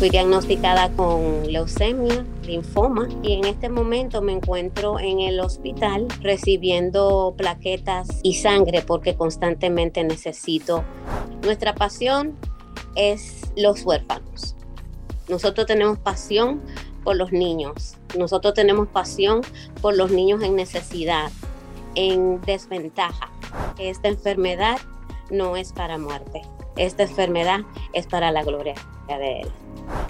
Fui 0.00 0.08
diagnosticada 0.08 0.88
con 0.96 1.52
leucemia, 1.52 2.24
linfoma 2.46 3.06
y 3.22 3.34
en 3.34 3.44
este 3.44 3.68
momento 3.68 4.22
me 4.22 4.32
encuentro 4.32 4.98
en 4.98 5.20
el 5.20 5.38
hospital 5.40 6.08
recibiendo 6.22 7.34
plaquetas 7.36 8.08
y 8.22 8.32
sangre 8.36 8.80
porque 8.80 9.14
constantemente 9.14 10.02
necesito. 10.02 10.84
Nuestra 11.42 11.74
pasión 11.74 12.34
es 12.94 13.52
los 13.58 13.84
huérfanos. 13.84 14.56
Nosotros 15.28 15.66
tenemos 15.66 15.98
pasión 15.98 16.62
por 17.04 17.16
los 17.16 17.30
niños. 17.30 17.98
Nosotros 18.18 18.54
tenemos 18.54 18.88
pasión 18.88 19.42
por 19.82 19.94
los 19.94 20.10
niños 20.10 20.42
en 20.42 20.56
necesidad, 20.56 21.30
en 21.94 22.40
desventaja. 22.40 23.30
Esta 23.78 24.08
enfermedad 24.08 24.78
no 25.30 25.58
es 25.58 25.74
para 25.74 25.98
muerte. 25.98 26.40
Esta 26.76 27.02
enfermedad 27.02 27.60
es 27.92 28.06
para 28.06 28.30
la 28.30 28.42
gloria 28.42 28.74
de 29.08 29.40
Él. 29.40 29.52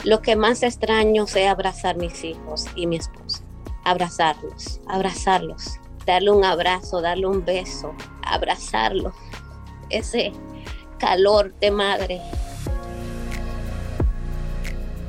Lo 0.05 0.21
que 0.21 0.37
más 0.37 0.63
extraño 0.63 1.25
es 1.25 1.37
abrazar 1.47 1.97
mis 1.97 2.23
hijos 2.25 2.67
y 2.75 2.87
mi 2.87 2.97
esposo. 2.97 3.43
Abrazarlos, 3.85 4.81
abrazarlos, 4.87 5.79
darle 6.07 6.31
un 6.31 6.45
abrazo, 6.45 7.01
darle 7.01 7.27
un 7.27 7.45
beso, 7.45 7.95
abrazarlos. 8.23 9.15
Ese 9.89 10.33
calor 10.99 11.55
de 11.61 11.71
madre, 11.71 12.21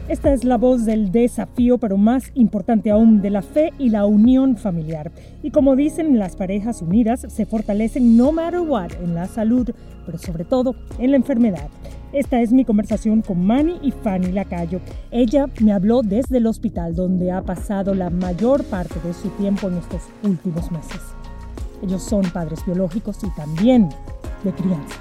esta 0.08 0.34
es 0.34 0.44
la 0.44 0.58
voz 0.58 0.86
del 0.86 1.12
desafío, 1.12 1.78
pero 1.78 1.98
más 1.98 2.32
importante 2.34 2.92
aún, 2.92 3.22
de 3.22 3.30
la 3.30 3.42
fe 3.42 3.72
y 3.78 3.90
la 3.90 4.06
unión 4.06 4.58
familiar. 4.58 5.12
Y 5.44 5.52
como 5.52 5.76
dicen, 5.76 6.20
las 6.20 6.36
parejas 6.36 6.82
unidas 6.82 7.26
se 7.30 7.46
fortalecen 7.46 8.18
no 8.18 8.32
matter 8.32 8.62
what 8.62 8.92
en 9.02 9.16
la 9.16 9.28
salud, 9.28 9.70
pero 10.06 10.18
sobre 10.18 10.44
todo 10.44 10.76
en 11.00 11.12
la 11.12 11.18
enfermedad. 11.18 11.70
Esta 12.14 12.42
es 12.42 12.52
mi 12.52 12.66
conversación 12.66 13.22
con 13.22 13.46
Manny 13.46 13.80
y 13.82 13.92
Fanny 13.92 14.34
Lacayo. 14.34 14.82
Ella 15.12 15.46
me 15.62 15.72
habló 15.72 16.02
desde 16.02 16.38
el 16.38 16.48
hospital 16.48 16.94
donde 16.94 17.32
ha 17.32 17.42
pasado 17.42 17.96
la 17.96 18.10
mayor 18.10 18.66
parte 18.66 19.00
de 19.06 19.14
su 19.14 19.30
tiempo 19.30 19.70
en 19.70 19.78
estos 19.78 20.02
últimos 20.24 20.70
meses. 20.72 21.00
Ellos 21.82 22.04
son 22.04 22.24
padres 22.32 22.66
biológicos 22.66 23.18
y 23.24 23.30
también 23.36 23.90
de 24.44 24.52
crianza. 24.52 24.96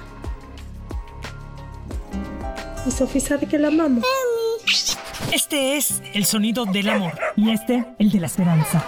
Y 2.87 2.91
Sofía 2.91 3.21
sabe 3.21 3.45
que 3.45 3.59
la 3.59 3.67
amamos. 3.67 4.03
Este 5.31 5.77
es 5.77 6.03
el 6.13 6.25
sonido 6.25 6.65
del 6.65 6.89
amor. 6.89 7.17
Y 7.37 7.51
este, 7.51 7.85
el 7.99 8.11
de 8.11 8.19
la 8.19 8.27
esperanza. 8.27 8.85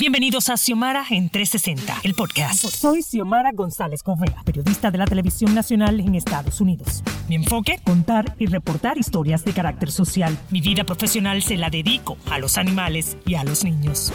Bienvenidos 0.00 0.48
a 0.48 0.56
Xiomara 0.56 1.04
en 1.10 1.30
360, 1.30 2.00
el 2.02 2.14
podcast. 2.14 2.64
Soy 2.64 3.02
Xiomara 3.02 3.52
González 3.52 4.02
Correa, 4.02 4.42
periodista 4.44 4.90
de 4.90 4.98
la 4.98 5.06
televisión 5.06 5.54
nacional 5.54 6.00
en 6.00 6.16
Estados 6.16 6.60
Unidos. 6.60 7.04
Mi 7.28 7.36
enfoque, 7.36 7.80
contar 7.84 8.34
y 8.40 8.46
reportar 8.46 8.98
historias 8.98 9.44
de 9.44 9.52
carácter 9.52 9.92
social. 9.92 10.36
Mi 10.50 10.60
vida 10.60 10.82
profesional 10.82 11.40
se 11.40 11.56
la 11.56 11.70
dedico 11.70 12.16
a 12.28 12.40
los 12.40 12.58
animales 12.58 13.16
y 13.24 13.36
a 13.36 13.44
los 13.44 13.62
niños. 13.62 14.12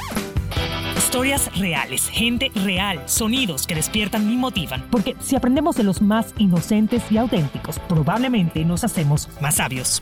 Historias 0.98 1.58
reales, 1.58 2.10
gente 2.10 2.52
real, 2.54 3.02
sonidos 3.06 3.66
que 3.66 3.76
despiertan 3.76 4.30
y 4.30 4.36
motivan. 4.36 4.86
Porque 4.92 5.16
si 5.22 5.38
aprendemos 5.38 5.78
de 5.78 5.86
los 5.86 6.02
más 6.02 6.34
inocentes 6.38 7.04
y 7.10 7.18
auténticos, 7.18 7.80
probablemente 7.80 8.66
nos 8.66 8.84
hacemos 8.84 9.30
más 9.40 9.56
sabios 9.56 10.02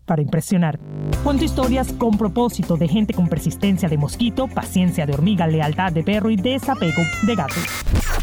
para 0.11 0.21
impresionar. 0.21 0.77
Cuento 1.23 1.45
historias 1.45 1.93
con 1.93 2.17
propósito 2.17 2.75
de 2.75 2.85
gente 2.85 3.13
con 3.13 3.29
persistencia 3.29 3.87
de 3.87 3.97
mosquito, 3.97 4.49
paciencia 4.49 5.05
de 5.05 5.13
hormiga, 5.13 5.47
lealtad 5.47 5.93
de 5.93 6.03
perro 6.03 6.29
y 6.29 6.35
desapego 6.35 7.01
de 7.25 7.33
gato. 7.33 7.55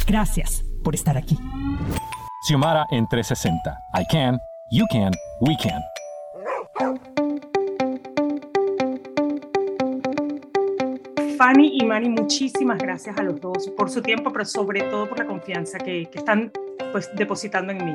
Gracias 0.07 0.67
por 0.85 0.95
estar 0.95 1.17
aquí. 1.17 1.39
Xiomara 2.47 2.85
en 2.91 3.09
360. 3.09 3.79
I 3.95 4.05
can, 4.13 4.39
you 4.71 4.85
can, 4.93 5.13
we 5.41 5.57
can. 5.57 5.81
Fanny 11.39 11.71
y 11.81 11.87
Manny, 11.87 12.11
muchísimas 12.11 12.77
gracias 12.77 13.17
a 13.17 13.23
los 13.23 13.41
dos 13.41 13.71
por 13.71 13.89
su 13.89 14.03
tiempo, 14.03 14.31
pero 14.31 14.45
sobre 14.45 14.83
todo 14.83 15.09
por 15.09 15.21
la 15.21 15.25
confianza 15.25 15.79
que, 15.79 16.05
que 16.11 16.19
están 16.19 16.53
pues, 16.93 17.09
depositando 17.17 17.73
en 17.73 17.83
mí. 17.83 17.95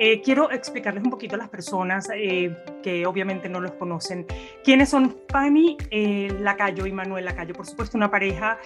Eh, 0.00 0.22
quiero 0.22 0.48
explicarles 0.52 1.02
un 1.02 1.10
poquito 1.10 1.34
a 1.34 1.38
las 1.38 1.48
personas 1.48 2.08
eh, 2.14 2.54
que 2.84 3.04
obviamente 3.04 3.48
no 3.48 3.60
los 3.60 3.72
conocen. 3.72 4.26
¿Quiénes 4.62 4.90
son 4.90 5.16
Fanny 5.28 5.76
eh, 5.90 6.32
Lacayo 6.38 6.86
y 6.86 6.92
Manuel 6.92 7.24
Lacayo? 7.24 7.52
Por 7.52 7.66
supuesto, 7.66 7.96
una 7.96 8.08
pareja 8.08 8.58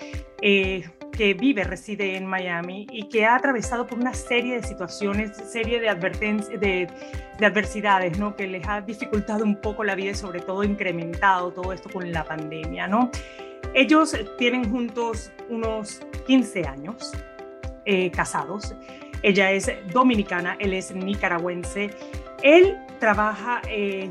que 0.43 1.35
vive, 1.35 1.65
reside 1.65 2.17
en 2.17 2.27
Miami 2.27 2.87
y 2.91 3.09
que 3.09 3.25
ha 3.25 3.37
atravesado 3.37 3.87
por 3.87 3.99
una 3.99 4.13
serie 4.13 4.57
de 4.57 4.63
situaciones, 4.63 5.37
serie 5.37 5.81
de, 5.81 5.87
de, 6.59 6.89
de 7.39 7.47
adversidades, 7.47 8.19
¿no? 8.19 8.35
Que 8.35 8.47
les 8.49 8.67
ha 8.69 8.81
dificultado 8.81 9.45
un 9.45 9.57
poco 9.57 9.85
la 9.85 9.95
vida 9.95 10.11
y 10.11 10.15
sobre 10.15 10.41
todo 10.41 10.65
incrementado 10.65 11.53
todo 11.53 11.73
esto 11.73 11.89
con 11.91 12.11
la 12.13 12.25
pandemia, 12.25 12.89
¿no? 12.89 13.11
Ellos 13.73 14.17
tienen 14.37 14.69
juntos 14.71 15.33
unos 15.49 16.01
15 16.27 16.67
años 16.67 17.13
casados. 18.13 18.75
Ella 19.23 19.53
es 19.53 19.71
dominicana, 19.93 20.57
él 20.59 20.75
es 20.75 20.95
nicaragüense. 20.95 21.91
Él 22.43 22.77
trabaja 22.99 23.63
eh, 23.69 24.11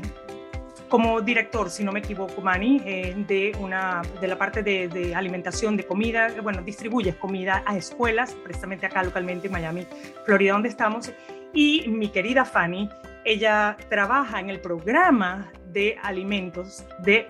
como 0.88 1.22
director, 1.22 1.70
si 1.70 1.84
no 1.84 1.90
me 1.90 2.00
equivoco, 2.00 2.42
Manny, 2.42 2.82
eh, 2.84 3.14
de, 3.26 3.56
una, 3.58 4.02
de 4.20 4.28
la 4.28 4.36
parte 4.36 4.62
de, 4.62 5.14
alimentación, 5.14 5.74
de 5.74 5.84
comida, 5.84 6.28
bueno, 6.42 6.60
distribuye 6.62 7.14
comida 7.14 7.62
a 7.64 7.76
escuelas, 7.78 8.34
precisamente 8.44 8.84
acá 8.84 9.02
localmente 9.02 9.46
en 9.46 9.54
Miami, 9.54 9.86
Florida, 10.26 10.52
donde 10.52 10.68
estamos. 10.68 11.10
Y 11.54 11.88
mi 11.88 12.08
querida 12.08 12.44
Fanny, 12.44 12.90
ella 13.24 13.76
trabaja 13.88 14.40
en 14.40 14.50
el 14.50 14.60
programa 14.60 15.50
de 15.72 15.96
alimentos 16.02 16.84
de 16.98 17.26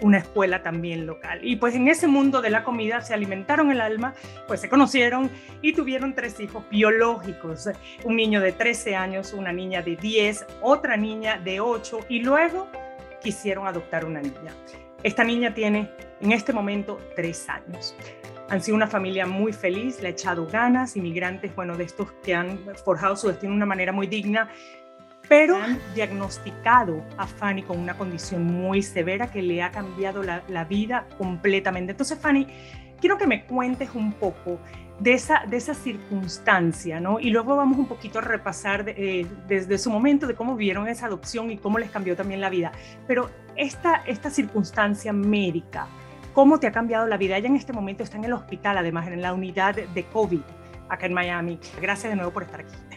una 0.00 0.18
escuela 0.18 0.62
también 0.62 1.06
local. 1.06 1.40
Y 1.42 1.56
pues 1.56 1.74
en 1.74 1.88
ese 1.88 2.06
mundo 2.06 2.42
de 2.42 2.50
la 2.50 2.64
comida 2.64 3.00
se 3.02 3.14
alimentaron 3.14 3.70
el 3.70 3.80
alma, 3.80 4.14
pues 4.46 4.60
se 4.60 4.68
conocieron 4.68 5.30
y 5.60 5.72
tuvieron 5.72 6.14
tres 6.14 6.40
hijos 6.40 6.64
biológicos, 6.70 7.68
un 8.04 8.16
niño 8.16 8.40
de 8.40 8.52
13 8.52 8.96
años, 8.96 9.32
una 9.32 9.52
niña 9.52 9.82
de 9.82 9.96
10, 9.96 10.46
otra 10.60 10.96
niña 10.96 11.38
de 11.38 11.60
8 11.60 12.00
y 12.08 12.20
luego 12.20 12.68
quisieron 13.22 13.66
adoptar 13.66 14.04
una 14.04 14.20
niña. 14.20 14.52
Esta 15.02 15.24
niña 15.24 15.54
tiene 15.54 15.90
en 16.20 16.32
este 16.32 16.52
momento 16.52 17.00
3 17.16 17.48
años. 17.48 17.96
Han 18.48 18.60
sido 18.60 18.76
una 18.76 18.86
familia 18.86 19.24
muy 19.24 19.52
feliz, 19.52 20.00
le 20.02 20.08
ha 20.08 20.10
echado 20.10 20.46
ganas, 20.46 20.96
inmigrantes, 20.96 21.54
bueno, 21.54 21.76
de 21.76 21.84
estos 21.84 22.12
que 22.22 22.34
han 22.34 22.58
forjado 22.84 23.16
su 23.16 23.28
destino 23.28 23.52
de 23.52 23.56
una 23.56 23.66
manera 23.66 23.92
muy 23.92 24.06
digna, 24.06 24.50
pero 25.32 25.56
han 25.56 25.78
diagnosticado 25.94 27.02
a 27.16 27.26
Fanny 27.26 27.62
con 27.62 27.78
una 27.78 27.96
condición 27.96 28.44
muy 28.44 28.82
severa 28.82 29.30
que 29.30 29.40
le 29.40 29.62
ha 29.62 29.70
cambiado 29.70 30.22
la, 30.22 30.64
vida 30.64 31.06
completamente. 31.16 31.92
Entonces, 31.92 32.18
Fanny, 32.18 32.46
quiero 33.00 33.16
que 33.16 33.26
me 33.26 33.46
cuentes 33.46 33.94
un 33.94 34.12
poco 34.12 34.58
de 35.00 35.14
esa, 35.14 35.44
de 35.48 35.56
esa 35.56 35.72
circunstancia, 35.72 37.00
¿no? 37.00 37.18
Y 37.18 37.30
luego 37.30 37.56
vamos 37.56 37.78
un 37.78 37.86
poquito 37.86 38.18
a 38.18 38.22
repasar 38.22 38.84
eh, 38.88 39.26
desde 39.48 39.78
su 39.78 39.88
momento 39.88 40.26
de 40.26 40.34
cómo 40.34 40.54
vieron 40.54 40.86
esa 40.86 41.06
adopción 41.06 41.50
y 41.50 41.56
cómo 41.56 41.78
les 41.78 41.90
cambió 41.90 42.14
también 42.14 42.42
la 42.42 42.50
vida. 42.50 42.70
Pero 43.06 43.30
esta, 43.56 44.02
esta 44.04 44.28
circunstancia 44.28 45.14
médica, 45.14 45.86
¿cómo 46.34 46.60
te 46.60 46.66
ha 46.66 46.72
cambiado 46.72 47.06
la 47.06 47.16
vida? 47.16 47.38
Ella 47.38 47.48
en 47.48 47.56
este 47.56 47.72
momento 47.72 48.02
está 48.02 48.18
en 48.18 48.24
el 48.24 48.34
hospital, 48.34 48.76
además, 48.76 49.08
en 49.08 49.22
la 49.22 49.32
unidad 49.32 49.76
de 49.76 50.04
COVID 50.04 50.42
acá 50.90 51.06
en 51.06 51.14
Miami. 51.14 51.58
Gracias 51.80 52.10
de 52.10 52.16
nuevo 52.16 52.32
por 52.32 52.42
estar 52.42 52.60
aquí. 52.60 52.91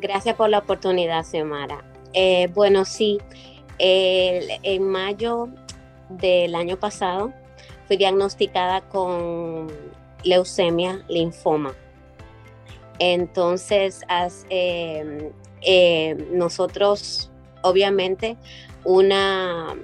Gracias 0.00 0.36
por 0.36 0.48
la 0.48 0.58
oportunidad, 0.58 1.24
Xiomara. 1.24 1.84
Eh, 2.12 2.48
bueno, 2.54 2.84
sí, 2.84 3.18
en 3.78 4.88
mayo 4.88 5.48
del 6.08 6.54
año 6.54 6.78
pasado 6.78 7.32
fui 7.86 7.96
diagnosticada 7.96 8.82
con 8.82 9.68
leucemia, 10.24 11.04
linfoma. 11.08 11.74
Entonces, 12.98 14.02
em, 14.50 15.30
eh, 15.62 16.14
nosotros, 16.32 17.30
obviamente, 17.62 18.36
una, 18.84 19.74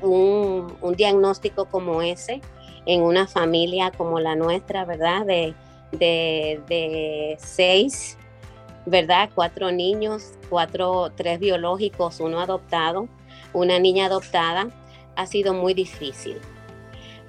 un, 0.00 0.94
diagnóstico 0.96 1.66
como 1.66 2.02
ese 2.02 2.40
en 2.86 3.02
una 3.02 3.26
familia 3.26 3.92
como 3.92 4.18
la 4.20 4.34
nuestra, 4.34 4.84
¿verdad? 4.84 5.24
De, 5.26 5.54
de, 5.92 6.60
de 6.68 7.36
seis 7.38 8.18
¿verdad? 8.86 9.30
Cuatro 9.34 9.70
niños, 9.70 10.32
cuatro, 10.48 11.12
tres 11.16 11.38
biológicos, 11.38 12.20
uno 12.20 12.40
adoptado, 12.40 13.08
una 13.52 13.78
niña 13.78 14.06
adoptada, 14.06 14.68
ha 15.16 15.26
sido 15.26 15.54
muy 15.54 15.74
difícil. 15.74 16.38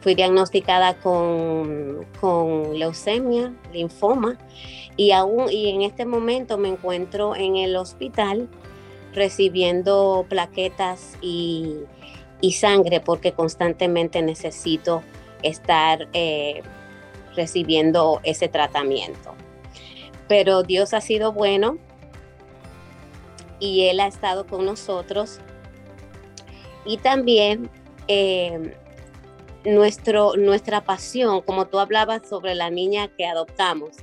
Fui 0.01 0.15
diagnosticada 0.15 0.95
con, 0.95 2.05
leucemia, 2.77 3.53
linfoma, 3.71 4.37
y, 4.97 5.11
aún, 5.11 5.49
y 5.49 5.69
en 5.69 5.81
este 5.81 6.05
momento 6.05 6.57
me 6.57 6.69
encuentro 6.69 7.35
en 7.35 7.55
el 7.55 7.75
hospital 7.75 8.49
recibiendo 9.13 10.25
plaquetas 10.27 11.17
y, 11.21 11.77
sangre 12.51 12.99
porque 12.99 13.31
constantemente 13.31 14.21
necesito 14.21 15.01
estar 15.43 16.09
eh, 16.11 16.61
recibiendo 17.37 18.19
ese 18.23 18.49
tratamiento. 18.49 19.33
Pero 20.27 20.63
Dios 20.63 20.93
ha 20.93 21.01
sido 21.01 21.31
bueno 21.33 21.77
y 23.59 23.87
Él 23.87 23.99
ha 23.99 24.07
estado 24.07 24.45
con 24.45 24.65
nosotros. 24.65 25.39
Y 26.85 26.97
también 26.97 27.69
eh, 28.07 28.75
nuestro, 29.65 30.35
nuestra 30.35 30.81
pasión, 30.81 31.41
como 31.41 31.67
tú 31.67 31.79
hablabas 31.79 32.27
sobre 32.27 32.55
la 32.55 32.69
niña 32.69 33.07
que 33.07 33.25
adoptamos, 33.25 33.97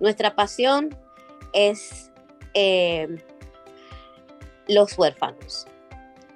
nuestra 0.00 0.34
pasión 0.34 0.96
es 1.52 2.10
eh, 2.54 3.08
los 4.68 4.98
huérfanos. 4.98 5.66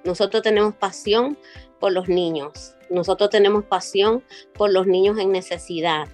Nosotros 0.05 0.43
tenemos 0.43 0.75
pasión 0.75 1.37
por 1.79 1.93
los 1.93 2.09
niños. 2.09 2.75
Nosotros 2.88 3.31
tenemos 3.31 3.65
pasión 3.65 4.25
por 4.55 4.73
los 4.73 4.87
niños 4.87 5.19
en 5.19 5.32
necesidad, 5.32 6.09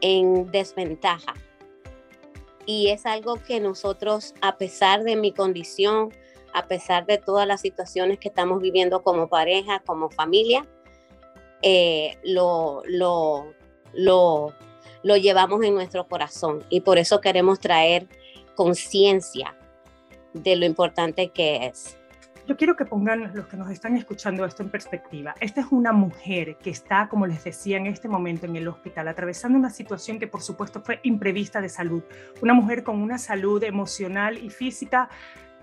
en 0.00 0.50
desventaja. 0.50 1.34
Y 2.72 2.90
es 2.90 3.04
algo 3.04 3.34
que 3.34 3.58
nosotros, 3.58 4.32
a 4.42 4.56
pesar 4.56 5.02
de 5.02 5.16
mi 5.16 5.32
condición, 5.32 6.14
a 6.54 6.68
pesar 6.68 7.04
de 7.04 7.18
todas 7.18 7.44
las 7.44 7.60
situaciones 7.60 8.20
que 8.20 8.28
estamos 8.28 8.62
viviendo 8.62 9.02
como 9.02 9.28
pareja, 9.28 9.82
como 9.84 10.08
familia, 10.08 10.64
eh, 11.62 12.16
lo, 12.22 12.82
lo, 12.86 13.52
lo, 13.92 14.54
lo 15.02 15.16
llevamos 15.16 15.64
en 15.64 15.74
nuestro 15.74 16.06
corazón. 16.06 16.64
Y 16.68 16.82
por 16.82 16.98
eso 16.98 17.20
queremos 17.20 17.58
traer 17.58 18.06
conciencia 18.54 19.56
de 20.32 20.54
lo 20.54 20.64
importante 20.64 21.30
que 21.30 21.66
es. 21.66 21.96
Yo 22.50 22.56
quiero 22.56 22.74
que 22.74 22.84
pongan 22.84 23.30
los 23.32 23.46
que 23.46 23.56
nos 23.56 23.70
están 23.70 23.96
escuchando 23.96 24.44
esto 24.44 24.64
en 24.64 24.70
perspectiva. 24.70 25.36
Esta 25.38 25.60
es 25.60 25.68
una 25.70 25.92
mujer 25.92 26.56
que 26.56 26.70
está, 26.70 27.08
como 27.08 27.28
les 27.28 27.44
decía, 27.44 27.76
en 27.76 27.86
este 27.86 28.08
momento 28.08 28.44
en 28.44 28.56
el 28.56 28.66
hospital, 28.66 29.06
atravesando 29.06 29.56
una 29.56 29.70
situación 29.70 30.18
que 30.18 30.26
por 30.26 30.42
supuesto 30.42 30.80
fue 30.80 30.98
imprevista 31.04 31.60
de 31.60 31.68
salud. 31.68 32.02
Una 32.42 32.52
mujer 32.52 32.82
con 32.82 33.00
una 33.00 33.18
salud 33.18 33.62
emocional 33.62 34.36
y 34.36 34.50
física 34.50 35.08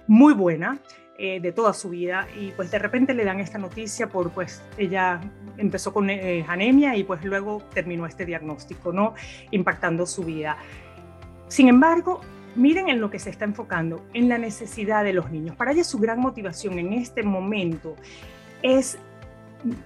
muy 0.08 0.34
buena 0.34 0.80
eh, 1.18 1.42
de 1.42 1.52
toda 1.52 1.74
su 1.74 1.90
vida 1.90 2.26
y 2.40 2.52
pues 2.52 2.72
de 2.72 2.80
repente 2.80 3.14
le 3.14 3.26
dan 3.26 3.42
esta 3.42 3.58
noticia 3.58 4.08
por 4.08 4.32
pues 4.32 4.64
ella 4.78 5.20
empezó 5.58 5.92
con 5.92 6.10
eh, 6.10 6.46
anemia 6.48 6.96
y 6.96 7.04
pues 7.04 7.22
luego 7.26 7.64
terminó 7.74 8.06
este 8.06 8.26
diagnóstico, 8.26 8.94
¿no? 8.94 9.14
Impactando 9.52 10.06
su 10.06 10.24
vida. 10.24 10.58
Sin 11.50 11.68
embargo, 11.68 12.22
miren 12.58 12.90
en 12.90 13.00
lo 13.00 13.10
que 13.10 13.20
se 13.20 13.30
está 13.30 13.46
enfocando, 13.46 14.06
en 14.14 14.28
la 14.28 14.38
necesidad 14.38 15.04
de 15.04 15.14
los 15.14 15.32
niños. 15.32 15.56
Para 15.56 15.72
ella 15.72 15.84
su 15.84 16.00
gran 16.00 16.20
motivación 16.20 16.80
en 16.80 16.94
este 16.94 17.24
momento 17.24 17.96
es 18.62 18.98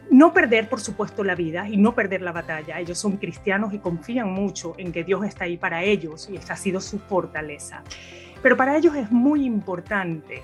no 0.10 0.34
perder, 0.34 0.70
por 0.70 0.82
supuesto, 0.82 1.24
la 1.24 1.36
vida 1.36 1.68
y 1.68 1.78
no 1.78 1.94
perder 1.94 2.22
la 2.22 2.32
batalla. 2.32 2.80
Ellos 2.80 2.98
son 2.98 3.18
cristianos 3.18 3.74
y 3.74 3.80
confían 3.80 4.32
mucho 4.32 4.74
en 4.78 4.92
que 4.92 5.04
Dios 5.04 5.24
está 5.26 5.46
ahí 5.46 5.58
para 5.58 5.84
ellos 5.84 6.30
y 6.30 6.36
esta 6.36 6.54
ha 6.54 6.58
sido 6.58 6.82
su 6.82 7.00
fortaleza. 7.00 7.84
Pero 8.42 8.58
para 8.58 8.76
ellos 8.76 8.96
es 8.96 9.12
muy 9.12 9.46
importante 9.46 10.42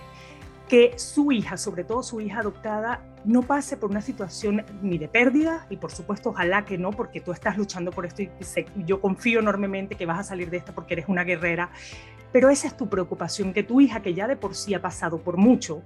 que 0.67 0.93
su 0.97 1.31
hija, 1.31 1.57
sobre 1.57 1.83
todo 1.83 2.03
su 2.03 2.19
hija 2.19 2.41
adoptada, 2.41 3.01
no 3.23 3.41
pase 3.41 3.77
por 3.77 3.89
una 3.89 4.01
situación 4.01 4.65
ni 4.81 4.97
de 4.97 5.07
pérdida, 5.07 5.65
y 5.69 5.77
por 5.77 5.91
supuesto 5.91 6.29
ojalá 6.29 6.65
que 6.65 6.77
no, 6.77 6.91
porque 6.91 7.21
tú 7.21 7.31
estás 7.31 7.57
luchando 7.57 7.91
por 7.91 8.05
esto 8.05 8.21
y 8.21 8.29
yo 8.85 9.01
confío 9.01 9.39
enormemente 9.39 9.95
que 9.95 10.05
vas 10.05 10.19
a 10.19 10.23
salir 10.23 10.49
de 10.49 10.57
esta 10.57 10.73
porque 10.73 10.93
eres 10.93 11.05
una 11.07 11.23
guerrera, 11.23 11.69
pero 12.31 12.49
esa 12.49 12.67
es 12.67 12.77
tu 12.77 12.89
preocupación, 12.89 13.53
que 13.53 13.63
tu 13.63 13.81
hija, 13.81 14.01
que 14.01 14.13
ya 14.13 14.27
de 14.27 14.35
por 14.35 14.55
sí 14.55 14.73
ha 14.73 14.81
pasado 14.81 15.19
por 15.19 15.37
mucho, 15.37 15.81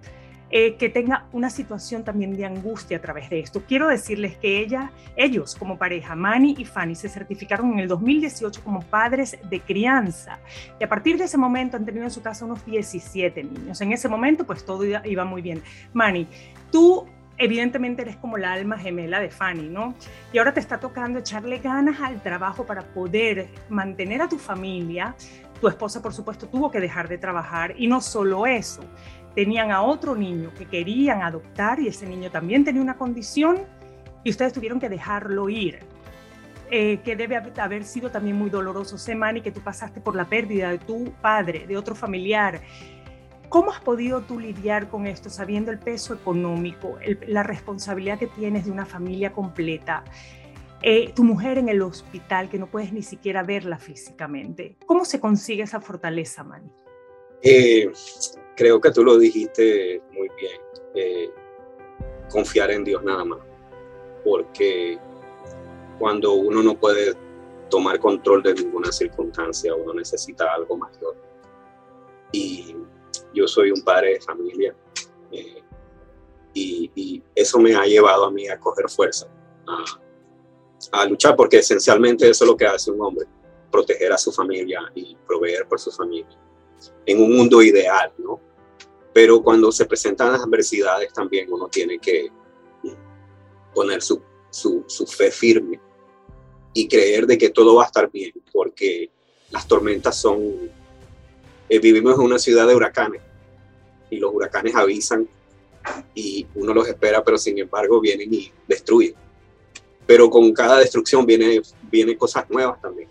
eh, 0.54 0.76
que 0.76 0.90
tenga 0.90 1.28
una 1.32 1.50
situación 1.50 2.04
también 2.04 2.36
de 2.36 2.46
angustia 2.46 2.98
a 2.98 3.02
través 3.02 3.30
de 3.30 3.40
esto. 3.40 3.64
Quiero 3.66 3.88
decirles 3.88 4.36
que 4.36 4.60
ella, 4.60 4.92
ellos 5.16 5.56
como 5.56 5.78
pareja, 5.78 6.14
Manny 6.14 6.56
y 6.58 6.66
Fanny, 6.66 6.94
se 6.94 7.08
certificaron 7.08 7.72
en 7.72 7.80
el 7.80 7.88
2018 7.88 8.62
como 8.62 8.82
padres 8.82 9.38
de 9.50 9.62
crianza 9.62 10.40
y 10.78 10.84
a 10.84 10.90
partir 10.90 11.18
de 11.18 11.24
ese 11.24 11.38
momento 11.38 11.78
han 11.78 11.86
tenido 11.86 12.04
en 12.04 12.12
su 12.12 12.22
casa 12.22 12.44
unos 12.44 12.66
17 12.66 13.44
niños. 13.46 13.80
En 13.80 13.94
ese 13.94 14.10
momento 14.10 14.46
pues 14.46 14.66
todo 14.66 14.84
iba 14.84 15.24
muy 15.24 15.42
bien. 15.42 15.64
Manny, 15.94 16.28
tú 16.70 17.08
evidentemente 17.38 18.02
eres 18.02 18.18
como 18.18 18.38
la 18.38 18.52
alma 18.52 18.78
gemela 18.78 19.20
de 19.20 19.30
Fanny, 19.30 19.70
¿no? 19.70 19.96
Y 20.32 20.38
ahora 20.38 20.54
te 20.54 20.60
está 20.60 20.80
tocando 20.80 21.20
echarle 21.20 21.60
ganas 21.60 22.00
al 22.02 22.22
trabajo 22.22 22.66
para 22.66 22.82
poder 22.82 23.50
mantener 23.70 24.22
a 24.22 24.30
tu 24.30 24.38
familia. 24.38 25.16
Tu 25.62 25.68
esposa, 25.68 26.02
por 26.02 26.12
supuesto, 26.12 26.48
tuvo 26.48 26.72
que 26.72 26.80
dejar 26.80 27.08
de 27.08 27.20
trabajar 27.20 27.76
y 27.78 27.86
no 27.86 28.02
solo 28.02 28.48
eso, 28.48 28.82
tenían 29.36 29.72
a 29.72 29.84
otro 29.84 30.16
niño 30.16 30.52
que 30.58 30.66
querían 30.66 31.22
adoptar 31.22 31.80
y 31.80 31.88
ese 31.88 32.08
niño 32.08 32.32
también 32.32 32.66
tenía 32.66 32.82
una 32.82 32.98
condición 32.98 33.60
y 34.24 34.32
ustedes 34.32 34.54
tuvieron 34.54 34.80
que 34.80 34.90
dejarlo 34.90 35.50
ir. 35.50 35.80
Eh, 36.74 37.02
que 37.04 37.16
debe 37.18 37.36
haber 37.36 37.84
sido 37.84 38.10
también 38.10 38.38
muy 38.38 38.50
doloroso, 38.50 38.98
Semani, 38.98 39.42
que 39.42 39.52
tú 39.52 39.62
pasaste 39.62 40.02
por 40.02 40.16
la 40.16 40.26
pérdida 40.26 40.70
de 40.70 40.80
tu 40.80 41.12
padre, 41.22 41.68
de 41.68 41.78
otro 41.78 41.96
familiar. 41.96 42.62
¿Cómo 43.50 43.72
has 43.72 43.82
podido 43.82 44.22
tú 44.22 44.40
lidiar 44.40 44.88
con 44.88 45.06
esto, 45.06 45.30
sabiendo 45.30 45.70
el 45.70 45.78
peso 45.78 46.14
económico, 46.14 46.98
la 47.28 47.44
responsabilidad 47.44 48.18
que 48.18 48.28
tienes 48.28 48.66
de 48.66 48.72
una 48.72 48.86
familia 48.86 49.34
completa? 49.34 50.06
Eh, 50.84 51.14
tu 51.16 51.24
mujer 51.24 51.58
en 51.58 51.70
el 51.70 51.82
hospital, 51.82 52.50
que 52.50 52.58
no 52.58 52.68
puedes 52.68 52.92
ni 52.92 53.04
siquiera 53.04 53.44
verla 53.44 53.78
físicamente. 53.78 54.78
¿Cómo 54.86 55.06
se 55.06 55.20
consigue 55.20 55.64
esa 55.64 55.80
fortaleza, 55.80 56.44
Mani? 56.44 56.70
Eh, 57.44 57.92
creo 58.56 58.80
que 58.80 58.92
tú 58.92 59.04
lo 59.04 59.18
dijiste 59.18 60.02
muy 60.12 60.30
bien, 60.40 60.62
eh, 60.96 61.30
confiar 62.30 62.72
en 62.72 62.84
Dios 62.84 63.04
nada 63.04 63.26
más, 63.26 63.40
porque 64.24 65.00
cuando 66.00 66.34
uno 66.34 66.62
no 66.62 66.78
puede 66.78 67.16
tomar 67.70 68.00
control 68.00 68.44
de 68.44 68.54
ninguna 68.54 68.92
circunstancia, 68.92 69.74
uno 69.74 69.94
necesita 69.94 70.54
algo 70.54 70.78
mayor. 70.78 71.16
Y 72.32 72.76
yo 73.34 73.48
soy 73.48 73.72
un 73.72 73.82
padre 73.84 74.14
de 74.14 74.22
familia 74.22 74.76
eh, 75.32 75.64
y, 76.54 77.24
eso 77.34 77.60
me 77.60 77.74
ha 77.76 77.86
llevado 77.86 78.26
a 78.26 78.32
mí 78.32 78.48
a 78.48 78.60
coger 78.60 78.90
fuerza, 78.90 79.28
a, 79.68 79.84
a 80.92 81.06
luchar, 81.06 81.36
porque 81.36 81.60
esencialmente 81.60 82.30
eso 82.30 82.44
es 82.44 82.50
lo 82.50 82.58
que 82.58 82.66
hace 82.66 82.92
un 82.92 83.02
hombre, 83.02 83.26
proteger 83.72 84.12
a 84.12 84.18
su 84.18 84.32
familia 84.32 84.80
y 84.96 85.16
proveer 85.28 85.68
por 85.68 85.80
su 85.80 85.92
familia 85.92 86.38
en 87.06 87.22
un 87.22 87.36
mundo 87.36 87.62
ideal, 87.62 88.12
¿no? 88.18 88.40
Pero 89.14 89.42
cuando 89.42 89.72
se 89.72 89.86
presentan 89.86 90.32
las 90.32 90.42
adversidades 90.42 91.12
también 91.14 91.52
uno 91.52 91.68
tiene 91.68 92.00
que 92.00 92.32
poner 93.74 94.02
su, 94.02 94.22
su, 94.50 95.06
fe 95.06 95.32
firme 95.32 95.80
y 96.74 96.88
creer 96.88 97.26
de 97.26 97.38
que 97.38 97.50
todo 97.50 97.76
va 97.76 97.84
a 97.84 97.88
estar 97.88 98.10
bien, 98.10 98.34
porque 98.52 99.10
las 99.50 99.68
tormentas 99.68 100.16
son... 100.20 100.72
Eh, 101.70 101.80
vivimos 101.80 102.16
en 102.16 102.22
una 102.22 102.40
ciudad 102.40 102.68
de 102.68 102.76
huracanes 102.76 103.22
y 104.10 104.18
los 104.18 104.34
huracanes 104.34 104.76
avisan 104.76 105.28
y 106.14 106.46
uno 106.56 106.74
los 106.74 106.88
espera, 106.88 107.24
pero 107.24 107.38
sin 107.38 107.58
embargo 107.60 108.00
vienen 108.00 108.34
y 108.34 108.52
destruyen. 108.68 109.16
Pero 110.12 110.30
con 110.30 110.52
cada 110.52 110.80
destrucción 110.80 111.26
viene, 111.26 111.62
vienen 111.90 112.18
cosas 112.18 112.44
nuevas 112.50 112.82
también. 112.82 113.08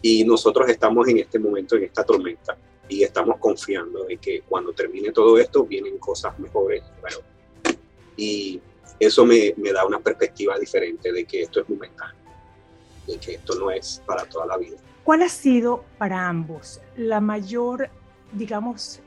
Y 0.00 0.24
nosotros 0.24 0.66
estamos 0.70 1.06
en 1.06 1.18
este 1.18 1.38
momento, 1.38 1.76
en 1.76 1.84
esta 1.84 2.02
tormenta, 2.02 2.56
y 2.88 3.02
estamos 3.02 3.36
confiando 3.36 4.04
de 4.04 4.16
que 4.16 4.40
cuando 4.48 4.72
termine 4.72 5.12
todo 5.12 5.36
esto 5.36 5.66
vienen 5.66 5.98
cosas 5.98 6.38
mejores. 6.38 6.82
y 8.16 8.58
eso 8.98 9.26
me, 9.26 9.52
me, 9.58 9.70
da 9.70 9.84
una 9.84 10.00
perspectiva 10.00 10.58
diferente 10.58 11.12
de 11.12 11.26
que 11.26 11.42
esto 11.42 11.60
es 11.60 11.68
momentáneo, 11.68 12.22
de 13.06 13.18
que 13.18 13.34
esto 13.34 13.56
no 13.56 13.70
es 13.70 14.02
para 14.06 14.24
toda 14.24 14.46
la 14.46 14.56
vida. 14.56 14.78
¿Cuál 15.04 15.20
ha 15.20 15.28
sido 15.28 15.84
para 15.98 16.26
ambos 16.26 16.80
la 16.96 17.20
mayor, 17.20 17.90
digamos, 18.32 19.00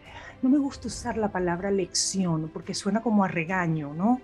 no 0.43 0.49
me 0.49 0.59
gusta 0.59 0.87
usar 0.87 1.17
la 1.17 1.31
palabra 1.31 1.71
lección 1.71 2.51
porque 2.53 2.75
suena 2.75 3.01
como 3.01 3.23
a 3.23 3.27
regaño, 3.27 3.91
¿no? 3.95 4.21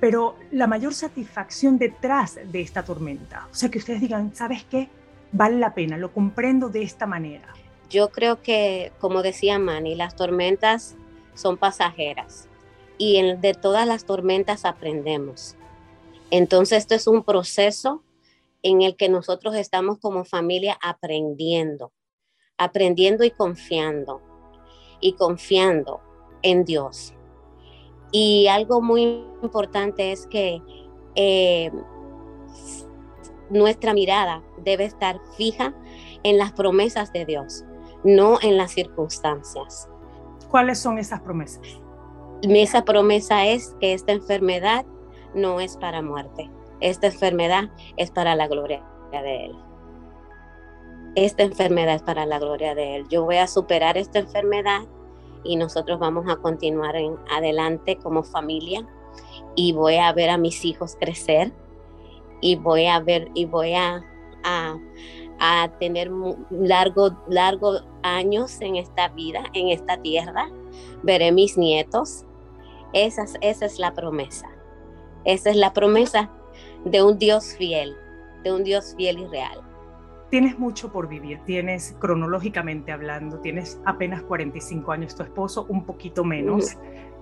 Pero 0.00 0.36
la 0.50 0.66
mayor 0.66 0.94
satisfacción 0.94 1.78
detrás 1.78 2.38
de 2.44 2.60
esta 2.60 2.82
tormenta. 2.82 3.46
O 3.50 3.54
sea, 3.54 3.70
que 3.70 3.78
ustedes 3.78 4.00
digan, 4.00 4.34
¿sabes 4.34 4.64
qué? 4.64 4.88
Vale 5.32 5.58
la 5.58 5.74
pena, 5.74 5.98
lo 5.98 6.12
comprendo 6.12 6.68
de 6.68 6.82
esta 6.82 7.06
manera. 7.06 7.52
Yo 7.90 8.10
creo 8.10 8.40
que, 8.40 8.92
como 8.98 9.22
decía 9.22 9.58
Manny, 9.58 9.94
las 9.94 10.16
tormentas 10.16 10.96
son 11.34 11.56
pasajeras 11.56 12.48
y 12.98 13.20
de 13.36 13.54
todas 13.54 13.86
las 13.86 14.04
tormentas 14.04 14.64
aprendemos. 14.64 15.56
Entonces, 16.30 16.78
esto 16.78 16.94
es 16.94 17.06
un 17.06 17.24
proceso 17.24 18.02
en 18.62 18.82
el 18.82 18.96
que 18.96 19.08
nosotros 19.08 19.54
estamos 19.56 19.98
como 19.98 20.24
familia 20.24 20.78
aprendiendo, 20.82 21.92
aprendiendo 22.58 23.24
y 23.24 23.30
confiando, 23.30 24.20
y 25.00 25.14
confiando 25.14 26.00
en 26.42 26.64
Dios. 26.64 27.14
Y 28.12 28.48
algo 28.48 28.80
muy 28.82 29.24
importante 29.42 30.12
es 30.12 30.26
que 30.26 30.62
eh, 31.14 31.70
nuestra 33.50 33.94
mirada 33.94 34.42
debe 34.64 34.84
estar 34.84 35.20
fija 35.36 35.74
en 36.22 36.38
las 36.38 36.52
promesas 36.52 37.12
de 37.12 37.24
Dios, 37.24 37.64
no 38.04 38.38
en 38.42 38.56
las 38.56 38.72
circunstancias. 38.72 39.88
¿Cuáles 40.50 40.78
son 40.78 40.98
esas 40.98 41.20
promesas? 41.20 41.60
Esa 42.42 42.84
promesa 42.84 43.46
es 43.46 43.76
que 43.80 43.92
esta 43.92 44.12
enfermedad 44.12 44.84
no 45.34 45.60
es 45.60 45.76
para 45.76 46.02
muerte. 46.02 46.50
Esta 46.80 47.08
enfermedad 47.08 47.70
es 47.96 48.10
para 48.10 48.34
la 48.34 48.48
gloria 48.48 48.82
de 49.12 49.46
Él. 49.46 49.56
Esta 51.14 51.42
enfermedad 51.42 51.96
es 51.96 52.02
para 52.02 52.24
la 52.24 52.38
gloria 52.38 52.74
de 52.74 52.96
Él. 52.96 53.08
Yo 53.08 53.24
voy 53.24 53.36
a 53.36 53.46
superar 53.46 53.98
esta 53.98 54.20
enfermedad 54.20 54.82
y 55.44 55.56
nosotros 55.56 55.98
vamos 55.98 56.26
a 56.28 56.36
continuar 56.36 56.96
en 56.96 57.16
adelante 57.30 57.96
como 57.96 58.22
familia 58.22 58.86
y 59.56 59.72
voy 59.72 59.96
a 59.96 60.12
ver 60.12 60.30
a 60.30 60.38
mis 60.38 60.64
hijos 60.64 60.96
crecer 60.98 61.52
y 62.40 62.56
voy 62.56 62.86
a 62.86 63.00
ver 63.00 63.28
y 63.34 63.44
voy 63.44 63.74
a, 63.74 64.04
a, 64.42 64.78
tener 65.78 66.10
largos 66.50 67.12
largo 67.28 67.80
años 68.02 68.60
en 68.60 68.76
esta 68.76 69.08
vida, 69.08 69.42
en 69.54 69.68
esta 69.68 70.00
tierra. 70.00 70.48
Veré 71.02 71.32
mis 71.32 71.56
nietos. 71.56 72.24
Esa, 72.92 73.24
esa 73.40 73.66
es 73.66 73.78
la 73.78 73.94
promesa. 73.94 74.48
Esa 75.24 75.50
es 75.50 75.56
la 75.56 75.72
promesa 75.72 76.30
de 76.84 77.02
un 77.02 77.18
Dios 77.18 77.54
fiel, 77.56 77.96
de 78.42 78.52
un 78.52 78.64
Dios 78.64 78.94
fiel 78.96 79.18
y 79.18 79.26
real. 79.26 79.69
Tienes 80.30 80.58
mucho 80.58 80.92
por 80.92 81.08
vivir, 81.08 81.40
tienes 81.44 81.96
cronológicamente 81.98 82.92
hablando, 82.92 83.40
tienes 83.40 83.80
apenas 83.84 84.22
45 84.22 84.92
años, 84.92 85.16
tu 85.16 85.24
esposo 85.24 85.66
un 85.68 85.84
poquito 85.84 86.24
menos. 86.24 86.76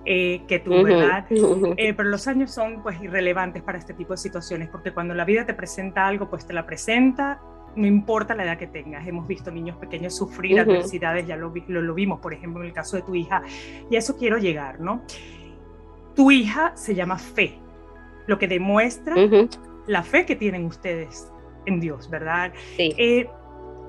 Eh, 0.05 0.43
que 0.47 0.59
tú, 0.59 0.71
¿verdad? 0.81 1.25
Eh, 1.29 1.93
pero 1.93 2.07
los 2.07 2.25
años 2.27 2.51
son 2.51 2.81
pues 2.81 3.01
irrelevantes 3.01 3.61
para 3.61 3.77
este 3.77 3.93
tipo 3.93 4.13
de 4.13 4.17
situaciones, 4.17 4.69
porque 4.69 4.93
cuando 4.93 5.13
la 5.13 5.25
vida 5.25 5.45
te 5.45 5.53
presenta 5.53 6.07
algo, 6.07 6.29
pues 6.29 6.45
te 6.47 6.53
la 6.53 6.65
presenta, 6.65 7.41
no 7.75 7.85
importa 7.85 8.33
la 8.33 8.45
edad 8.45 8.57
que 8.57 8.67
tengas. 8.67 9.05
Hemos 9.05 9.27
visto 9.27 9.51
niños 9.51 9.75
pequeños 9.77 10.15
sufrir 10.15 10.59
adversidades, 10.59 11.27
ya 11.27 11.35
lo, 11.35 11.53
lo, 11.67 11.81
lo, 11.81 11.93
vimos, 11.93 12.19
por 12.21 12.33
ejemplo, 12.33 12.61
en 12.61 12.67
el 12.67 12.73
caso 12.73 12.95
de 12.95 13.03
tu 13.03 13.13
hija, 13.13 13.43
y 13.89 13.95
a 13.95 13.99
eso 13.99 14.15
quiero 14.15 14.37
llegar, 14.37 14.79
¿no? 14.79 15.01
Tu 16.15 16.31
hija 16.31 16.71
se 16.75 16.95
llama 16.95 17.17
Fe, 17.17 17.59
lo 18.25 18.39
que 18.39 18.47
demuestra 18.47 19.15
la 19.85 20.03
fe 20.03 20.25
que 20.25 20.35
tienen 20.35 20.65
ustedes 20.65 21.31
en 21.65 21.79
Dios, 21.79 22.09
¿verdad? 22.09 22.53
Sí. 22.77 22.93
Eh, 22.97 23.29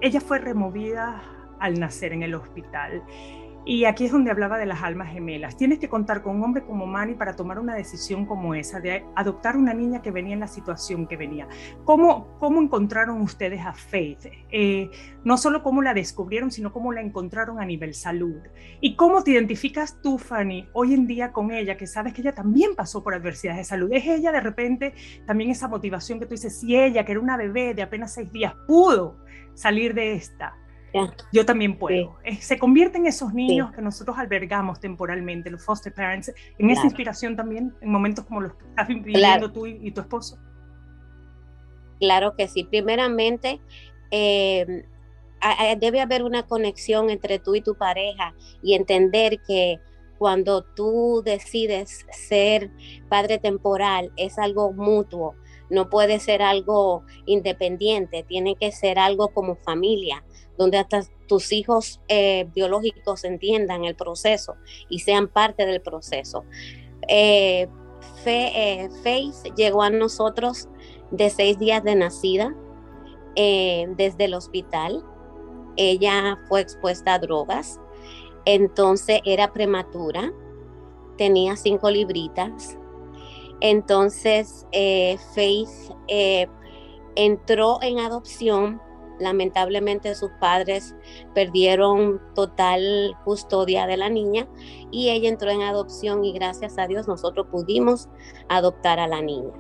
ella 0.01 0.21
fue 0.21 0.39
removida 0.39 1.23
al 1.59 1.79
nacer 1.79 2.13
en 2.13 2.23
el 2.23 2.35
hospital. 2.35 3.03
Y 3.67 3.85
aquí 3.85 4.07
es 4.07 4.13
donde 4.13 4.31
hablaba 4.31 4.57
de 4.57 4.65
las 4.65 4.83
almas 4.83 5.13
gemelas. 5.13 5.57
Tienes 5.57 5.79
que 5.79 5.89
contar 5.89 6.23
con 6.23 6.37
un 6.37 6.45
hombre 6.45 6.65
como 6.65 6.87
Manny 6.87 7.15
para 7.15 7.37
tomar 7.37 7.59
una 7.59 7.75
decisión 7.75 8.25
como 8.25 8.55
esa, 8.55 8.81
de 8.81 9.05
adoptar 9.15 9.57
una 9.57 9.75
niña 9.75 10.01
que 10.01 10.11
venía 10.11 10.33
en 10.33 10.41
la 10.41 10.49
situación 10.49 11.07
que 11.07 11.19
venía. 11.19 11.47
¿Cómo, 11.85 12.39
cómo 12.39 12.61
encontraron 12.63 13.21
ustedes 13.21 13.61
a 13.61 13.75
Faith? 13.75 14.27
Eh, 14.51 14.91
no 15.25 15.37
solo 15.37 15.63
cómo 15.63 15.83
la 15.83 15.93
descubrieron, 15.93 16.51
sino 16.51 16.73
cómo 16.73 16.91
la 16.93 17.03
encontraron 17.03 17.61
a 17.61 17.67
nivel 17.67 17.93
salud. 17.93 18.41
¿Y 18.81 18.97
cómo 18.97 19.23
te 19.23 19.33
identificas 19.33 20.01
tú, 20.01 20.17
Fanny, 20.17 20.67
hoy 20.73 20.95
en 20.95 21.07
día 21.07 21.33
con 21.33 21.51
ella, 21.51 21.77
que 21.77 21.87
sabes 21.87 22.15
que 22.15 22.23
ella 22.23 22.35
también 22.35 22.75
pasó 22.75 23.03
por 23.03 23.15
adversidades 23.15 23.59
de 23.59 23.65
salud? 23.65 23.91
¿Es 23.93 24.07
ella 24.07 24.33
de 24.33 24.41
repente 24.41 24.95
también 25.27 25.51
esa 25.51 25.69
motivación 25.69 26.19
que 26.19 26.25
tú 26.25 26.33
dices, 26.33 26.59
si 26.59 26.77
ella, 26.77 27.05
que 27.05 27.13
era 27.13 27.21
una 27.21 27.37
bebé 27.37 27.75
de 27.75 27.83
apenas 27.83 28.15
seis 28.15 28.33
días, 28.33 28.55
pudo 28.67 29.19
salir 29.55 29.93
de 29.93 30.15
esta? 30.15 30.57
Yo 31.33 31.47
también 31.47 31.79
puedo. 31.79 32.19
Eh, 32.25 32.37
se 32.37 32.59
convierten 32.59 33.07
esos 33.07 33.33
niños 33.33 33.73
que 33.73 33.83
nosotros 33.83 34.19
albergamos 34.19 34.81
temporalmente, 34.81 35.51
los 35.51 35.65
foster 35.65 35.93
parents, 35.93 36.33
en 36.59 36.71
esa 36.71 36.85
inspiración 36.85 37.37
también, 37.37 37.75
en 37.81 37.91
momentos 37.91 38.25
como 38.25 38.41
los 38.41 38.55
que 38.55 38.65
estás 38.67 38.89
viviendo 38.89 39.53
tú 39.53 39.67
y, 39.67 39.91
tu 39.91 40.01
esposo. 40.01 40.39
Claro 41.99 42.35
que 42.37 42.49
sí. 42.49 42.65
Primeramente, 42.65 43.61
eh, 44.11 44.85
debe 45.79 46.01
haber 46.01 46.23
una 46.23 46.47
conexión 46.47 47.11
entre 47.11 47.39
tú 47.39 47.55
y 47.55 47.61
tu 47.61 47.75
pareja 47.75 48.35
y 48.63 48.75
entender 48.75 49.41
que 49.47 49.79
cuando 50.19 50.63
tú 50.63 51.23
decides 51.25 52.05
ser 52.11 52.71
padre 53.09 53.39
temporal 53.39 54.13
es 54.17 54.39
algo 54.39 54.73
mutuo, 54.73 55.35
no 55.71 55.89
puede 55.89 56.19
ser 56.19 56.43
algo 56.43 57.05
independiente, 57.27 58.23
tiene 58.23 58.57
que 58.57 58.73
ser 58.73 58.99
algo 58.99 59.29
como 59.29 59.57
familia 59.57 60.25
donde 60.61 60.77
hasta 60.77 61.01
tus 61.27 61.53
hijos 61.53 62.03
eh, 62.09 62.47
biológicos 62.55 63.25
entiendan 63.25 63.85
el 63.85 63.97
proceso 63.97 64.57
y 64.91 64.99
sean 64.99 65.27
parte 65.27 65.65
del 65.65 65.81
proceso. 65.81 66.45
Eh, 67.09 67.67
eh, 68.27 68.91
Faith 69.03 69.55
llegó 69.57 69.83
a 69.83 69.89
nosotros 69.89 70.69
de 71.13 71.31
seis 71.31 71.59
días 71.59 71.83
de 71.83 71.95
nacida 71.95 72.55
desde 73.35 74.25
el 74.27 74.35
hospital. 74.35 75.03
Ella 75.79 76.39
fue 76.47 76.61
expuesta 76.61 77.15
a 77.15 77.19
drogas, 77.19 77.81
entonces 78.45 79.23
era 79.25 79.55
prematura, 79.55 80.31
tenía 81.17 81.57
cinco 81.57 81.91
libritas. 81.91 82.77
Entonces 83.61 84.67
Faith 85.35 85.69
entró 87.15 87.79
en 87.83 87.99
adopción 87.99 88.81
lamentablemente 89.21 90.15
sus 90.15 90.31
padres 90.41 90.97
perdieron 91.35 92.21
total 92.35 93.17
custodia 93.25 93.87
de 93.87 93.97
la 93.97 94.09
niña 94.09 94.49
y 94.91 95.11
ella 95.11 95.29
entró 95.29 95.51
en 95.51 95.63
adopción 95.63 96.25
y 96.25 96.33
gracias 96.33 96.79
a 96.79 96.87
Dios 96.87 97.07
nosotros 97.07 97.47
pudimos 97.51 98.09
adoptar 98.49 98.99
a 98.99 99.07
la 99.07 99.21
niña. 99.21 99.53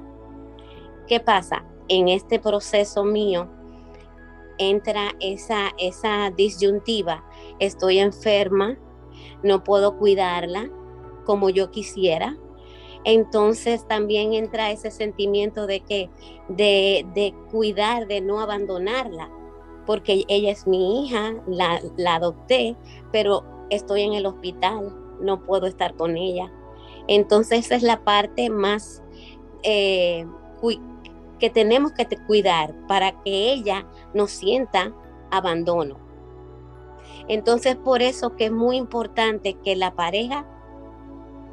¿Qué 1.06 1.20
pasa? 1.20 1.64
En 1.88 2.08
este 2.08 2.38
proceso 2.38 3.04
mío 3.04 3.48
entra 4.58 5.12
esa, 5.20 5.70
esa 5.78 6.30
disyuntiva, 6.30 7.24
estoy 7.58 7.98
enferma, 7.98 8.78
no 9.42 9.64
puedo 9.64 9.96
cuidarla 9.98 10.70
como 11.24 11.50
yo 11.50 11.70
quisiera, 11.70 12.36
entonces 13.04 13.86
también 13.86 14.34
entra 14.34 14.70
ese 14.70 14.90
sentimiento 14.90 15.66
de 15.66 15.80
que 15.80 16.10
de, 16.48 17.06
de, 17.14 17.34
cuidar, 17.50 18.06
de 18.06 18.20
no 18.20 18.40
abandonarla 18.40 19.30
porque 19.86 20.24
ella 20.28 20.52
es 20.52 20.68
mi 20.68 21.04
hija, 21.04 21.34
la, 21.48 21.80
adopté, 22.14 22.76
pero 23.10 23.44
estoy 23.70 24.02
en 24.02 24.12
el 24.12 24.24
hospital, 24.24 24.94
no 25.20 25.44
puedo 25.44 25.66
estar 25.66 25.96
con 25.96 26.16
ella. 26.16 26.52
Entonces 27.08 27.66
esa 27.66 27.74
es 27.74 27.82
la 27.82 28.04
parte 28.04 28.50
más 28.50 29.02
eh, 29.64 30.26
que 31.40 31.50
tenemos 31.50 31.90
que 31.92 32.06
cuidar 32.26 32.74
para 32.86 33.20
que 33.22 33.52
ella 33.52 33.84
no 34.14 34.28
sienta 34.28 34.94
abandono. 35.32 35.98
Entonces 37.26 37.74
por 37.74 38.00
eso 38.02 38.36
que 38.36 38.44
es 38.44 38.52
muy 38.52 38.76
importante 38.76 39.54
que 39.54 39.74
la 39.74 39.96
pareja 39.96 40.46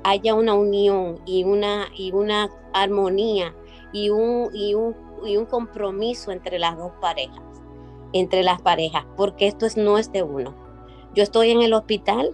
haya 0.09 0.35
una 0.35 0.53
unión 0.53 1.19
y 1.25 1.43
una, 1.43 1.87
y 1.95 2.11
una 2.11 2.49
armonía 2.73 3.55
y 3.91 4.09
un, 4.09 4.49
y 4.53 4.73
un 5.37 5.45
compromiso 5.45 6.31
entre 6.31 6.59
las 6.59 6.77
dos 6.77 6.91
parejas 7.01 7.47
entre 8.13 8.43
las 8.43 8.61
parejas, 8.61 9.05
porque 9.15 9.47
esto 9.47 9.65
es, 9.65 9.77
no 9.77 9.97
es 9.97 10.11
de 10.11 10.23
uno. 10.23 10.55
Yo 11.13 11.23
estoy 11.23 11.51
en 11.51 11.61
el 11.61 11.73
hospital, 11.73 12.33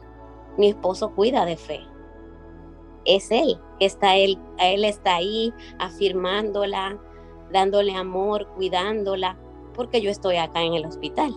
mi 0.58 0.70
esposo 0.70 1.14
cuida 1.14 1.46
de 1.46 1.58
fe. 1.58 1.82
Es 3.06 3.32
él, 3.32 3.60
está 3.80 4.16
él, 4.16 4.38
él 4.60 4.86
está 4.86 5.16
ahí 5.16 5.54
afirmándola, 5.80 7.00
dándole 7.52 7.96
amor, 7.96 8.48
cuidándola, 8.56 9.38
porque 9.74 10.02
yo 10.02 10.10
estoy 10.10 10.38
acá 10.38 10.62
en 10.62 10.74
el 10.74 10.86
hospital. 10.86 11.36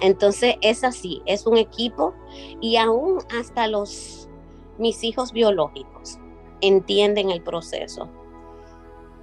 Entonces 0.00 0.56
es 0.60 0.84
así, 0.84 1.22
es 1.26 1.46
un 1.46 1.56
equipo 1.56 2.14
y 2.60 2.76
aún 2.76 3.18
hasta 3.38 3.66
los 3.66 4.28
mis 4.78 5.02
hijos 5.04 5.32
biológicos 5.32 6.18
entienden 6.60 7.30
el 7.30 7.42
proceso. 7.42 8.08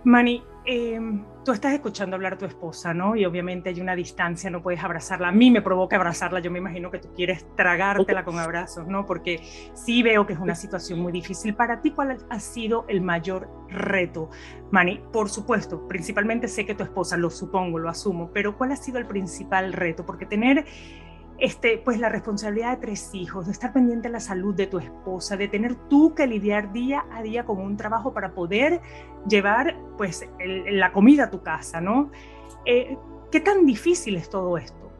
Mani, 0.03 0.43
Em, 0.65 1.25
tú 1.43 1.51
estás 1.51 1.73
escuchando 1.73 2.15
hablar 2.15 2.33
a 2.33 2.37
tu 2.37 2.45
esposa, 2.45 2.93
¿no? 2.93 3.17
Y 3.17 3.25
obviamente 3.25 3.67
hay 3.69 3.81
una 3.81 3.95
distancia, 3.97 4.49
no 4.49 4.61
puedes 4.61 4.81
abrazarla. 4.81 5.27
A 5.27 5.31
mí 5.33 5.51
me 5.51 5.61
provoca 5.61 5.97
abrazarla, 5.97 6.39
yo 6.39 6.49
me 6.51 6.59
imagino 6.59 6.89
que 6.89 6.99
tú 6.99 7.09
quieres 7.13 7.45
tragártela 7.57 8.23
con 8.23 8.39
abrazos, 8.39 8.87
¿no? 8.87 9.05
Porque 9.05 9.41
sí 9.73 10.03
veo 10.03 10.25
que 10.25 10.33
es 10.33 10.39
una 10.39 10.55
situación 10.55 11.01
muy 11.01 11.11
difícil. 11.11 11.53
Para 11.53 11.81
ti, 11.81 11.91
¿cuál 11.91 12.17
ha 12.29 12.39
sido 12.39 12.85
el 12.87 13.01
mayor 13.01 13.49
reto, 13.67 14.29
Mani? 14.71 15.01
Por 15.11 15.29
supuesto, 15.29 15.85
principalmente 15.85 16.47
sé 16.47 16.65
que 16.65 16.75
tu 16.75 16.83
esposa, 16.83 17.17
lo 17.17 17.29
supongo, 17.29 17.77
lo 17.77 17.89
asumo, 17.89 18.31
pero 18.33 18.57
¿cuál 18.57 18.71
ha 18.71 18.77
sido 18.77 18.99
el 18.99 19.05
principal 19.05 19.73
reto? 19.73 20.05
Porque 20.05 20.25
tener 20.25 20.65
este, 21.39 21.77
pues 21.77 21.99
la 21.99 22.09
responsabilidad 22.09 22.71
de 22.71 22.77
tres 22.77 23.13
hijos, 23.13 23.47
de 23.47 23.51
estar 23.51 23.73
pendiente 23.73 24.07
de 24.07 24.13
la 24.13 24.19
salud 24.19 24.53
de 24.53 24.67
tu 24.67 24.77
esposa, 24.77 25.35
de 25.35 25.47
tener 25.47 25.75
tú 25.89 26.13
que 26.15 26.27
lidiar 26.27 26.71
día 26.71 27.05
a 27.11 27.21
día 27.21 27.45
con 27.45 27.59
un 27.59 27.75
trabajo 27.75 28.13
para 28.13 28.33
poder 28.33 28.81
llevar 29.27 29.75
pues 29.97 30.27
la 30.39 30.91
comida 30.93 31.25
a 31.25 31.29
tu 31.29 31.41
casa, 31.41 31.81
¿no? 31.81 32.11
Eh, 32.65 32.97
¿Qué 33.31 33.39
tan 33.39 33.65
difícil 33.65 34.15
es 34.15 34.29
todo 34.29 34.57
esto? 34.57 34.91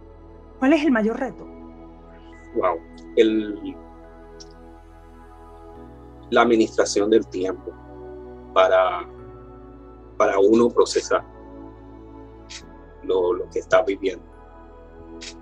¿Cuál 0.60 0.74
es 0.74 0.84
el 0.84 0.92
mayor 0.92 1.20
reto? 1.20 1.46
Wow, 2.56 2.80
la 6.30 6.42
administración 6.42 7.10
del 7.10 7.28
tiempo 7.28 7.72
para, 8.54 9.08
para 10.18 10.40
uno 10.40 10.70
procesar 10.70 11.24
lo, 13.04 13.34
lo 13.34 13.50
que 13.50 13.60
estás 13.60 13.86
viviendo. 13.86 14.33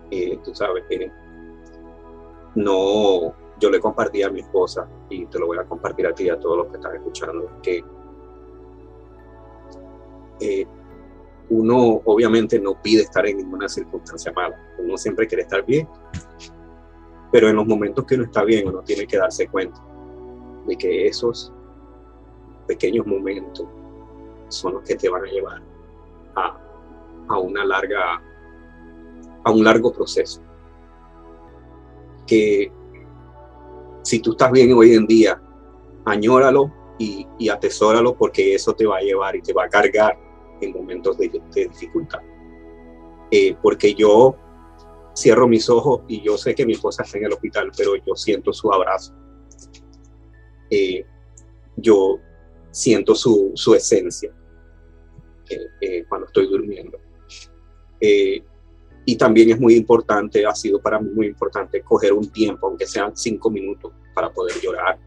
Eh, 0.10 0.40
tú 0.44 0.54
sabes, 0.54 0.84
que 0.90 1.12
no, 2.56 3.34
yo 3.60 3.70
le 3.70 3.80
compartí 3.80 4.24
a 4.24 4.30
mi 4.30 4.42
esposa 4.42 4.88
y 5.10 5.26
te 5.28 5.40
lo 5.40 5.48
voy 5.48 5.58
a 5.58 5.64
compartir 5.64 6.08
a 6.08 6.14
ti 6.14 6.30
a 6.30 6.40
todos 6.40 6.58
los 6.58 6.68
que 6.68 6.78
están 6.78 6.96
escuchando, 6.96 7.50
que 7.62 7.84
eh, 10.42 10.68
uno 11.50 12.02
obviamente 12.06 12.60
no 12.60 12.82
pide 12.82 13.04
estar 13.04 13.26
en 13.28 13.38
ninguna 13.38 13.70
circunstancia 13.70 14.32
mala, 14.34 14.58
uno 14.80 14.98
siempre 14.98 15.28
quiere 15.28 15.44
estar 15.44 15.66
bien, 15.66 15.88
pero 17.32 17.50
en 17.50 17.56
los 17.56 17.68
momentos 17.68 18.06
que 18.06 18.16
uno 18.16 18.26
está 18.26 18.44
bien 18.44 18.68
uno 18.68 18.82
tiene 18.82 19.06
que 19.06 19.18
darse 19.18 19.48
cuenta 19.48 19.82
de 20.68 20.76
que 20.76 21.08
esos 21.08 21.54
pequeños 22.68 23.06
momentos 23.06 23.66
son 24.50 24.74
los 24.74 24.84
que 24.84 24.96
te 24.96 25.10
van 25.10 25.24
a 25.24 25.28
llevar 25.28 25.62
a, 26.36 26.60
a 27.30 27.38
una 27.38 27.66
larga, 27.66 28.22
a 29.44 29.52
un 29.52 29.64
largo 29.64 29.92
proceso. 29.92 30.42
Que 32.28 32.72
si 34.04 34.20
tú 34.20 34.32
estás 34.32 34.52
bien 34.52 34.74
hoy 34.74 34.94
en 34.94 35.06
día, 35.06 35.42
añóralo 36.06 36.72
y, 36.98 37.28
y 37.38 37.50
atesóralo 37.50 38.16
porque 38.16 38.56
eso 38.56 38.74
te 38.74 38.86
va 38.86 38.98
a 38.98 39.02
llevar 39.02 39.36
y 39.36 39.42
te 39.42 39.54
va 39.54 39.66
a 39.66 39.70
cargar 39.70 40.18
en 40.62 40.74
momentos 40.74 41.18
de, 41.18 41.42
dificultad. 41.54 42.20
Eh, 43.32 43.56
porque 43.62 43.94
yo 43.94 44.36
cierro 45.16 45.48
mis 45.48 45.70
ojos 45.70 46.02
y 46.08 46.22
yo 46.22 46.38
sé 46.38 46.56
que 46.56 46.66
mi 46.66 46.74
esposa 46.74 47.04
está 47.04 47.18
en 47.18 47.26
el 47.26 47.34
hospital, 47.34 47.72
pero 47.76 47.96
yo 47.96 48.16
siento 48.16 48.54
su 48.54 48.72
abrazo. 48.72 49.14
Eh, 50.70 51.06
yo 51.78 52.20
siento 52.72 53.16
su, 53.16 53.52
su 53.56 53.76
esencia 53.76 54.34
eh, 55.82 56.06
cuando 56.08 56.28
estoy 56.28 56.48
durmiendo. 56.48 56.98
Y 59.06 59.16
también 59.16 59.50
es 59.50 59.60
muy 59.60 59.76
importante, 59.76 60.46
ha 60.46 60.54
sido 60.54 60.82
para 60.82 61.00
mí 61.00 61.10
muy 61.10 61.28
importante 61.28 61.82
coger 61.82 62.14
un 62.14 62.30
tiempo, 62.32 62.68
aunque 62.68 62.86
sean 62.86 63.16
cinco 63.16 63.50
minutos, 63.50 63.92
para 64.14 64.32
poder 64.32 64.56
llorar, 64.62 65.00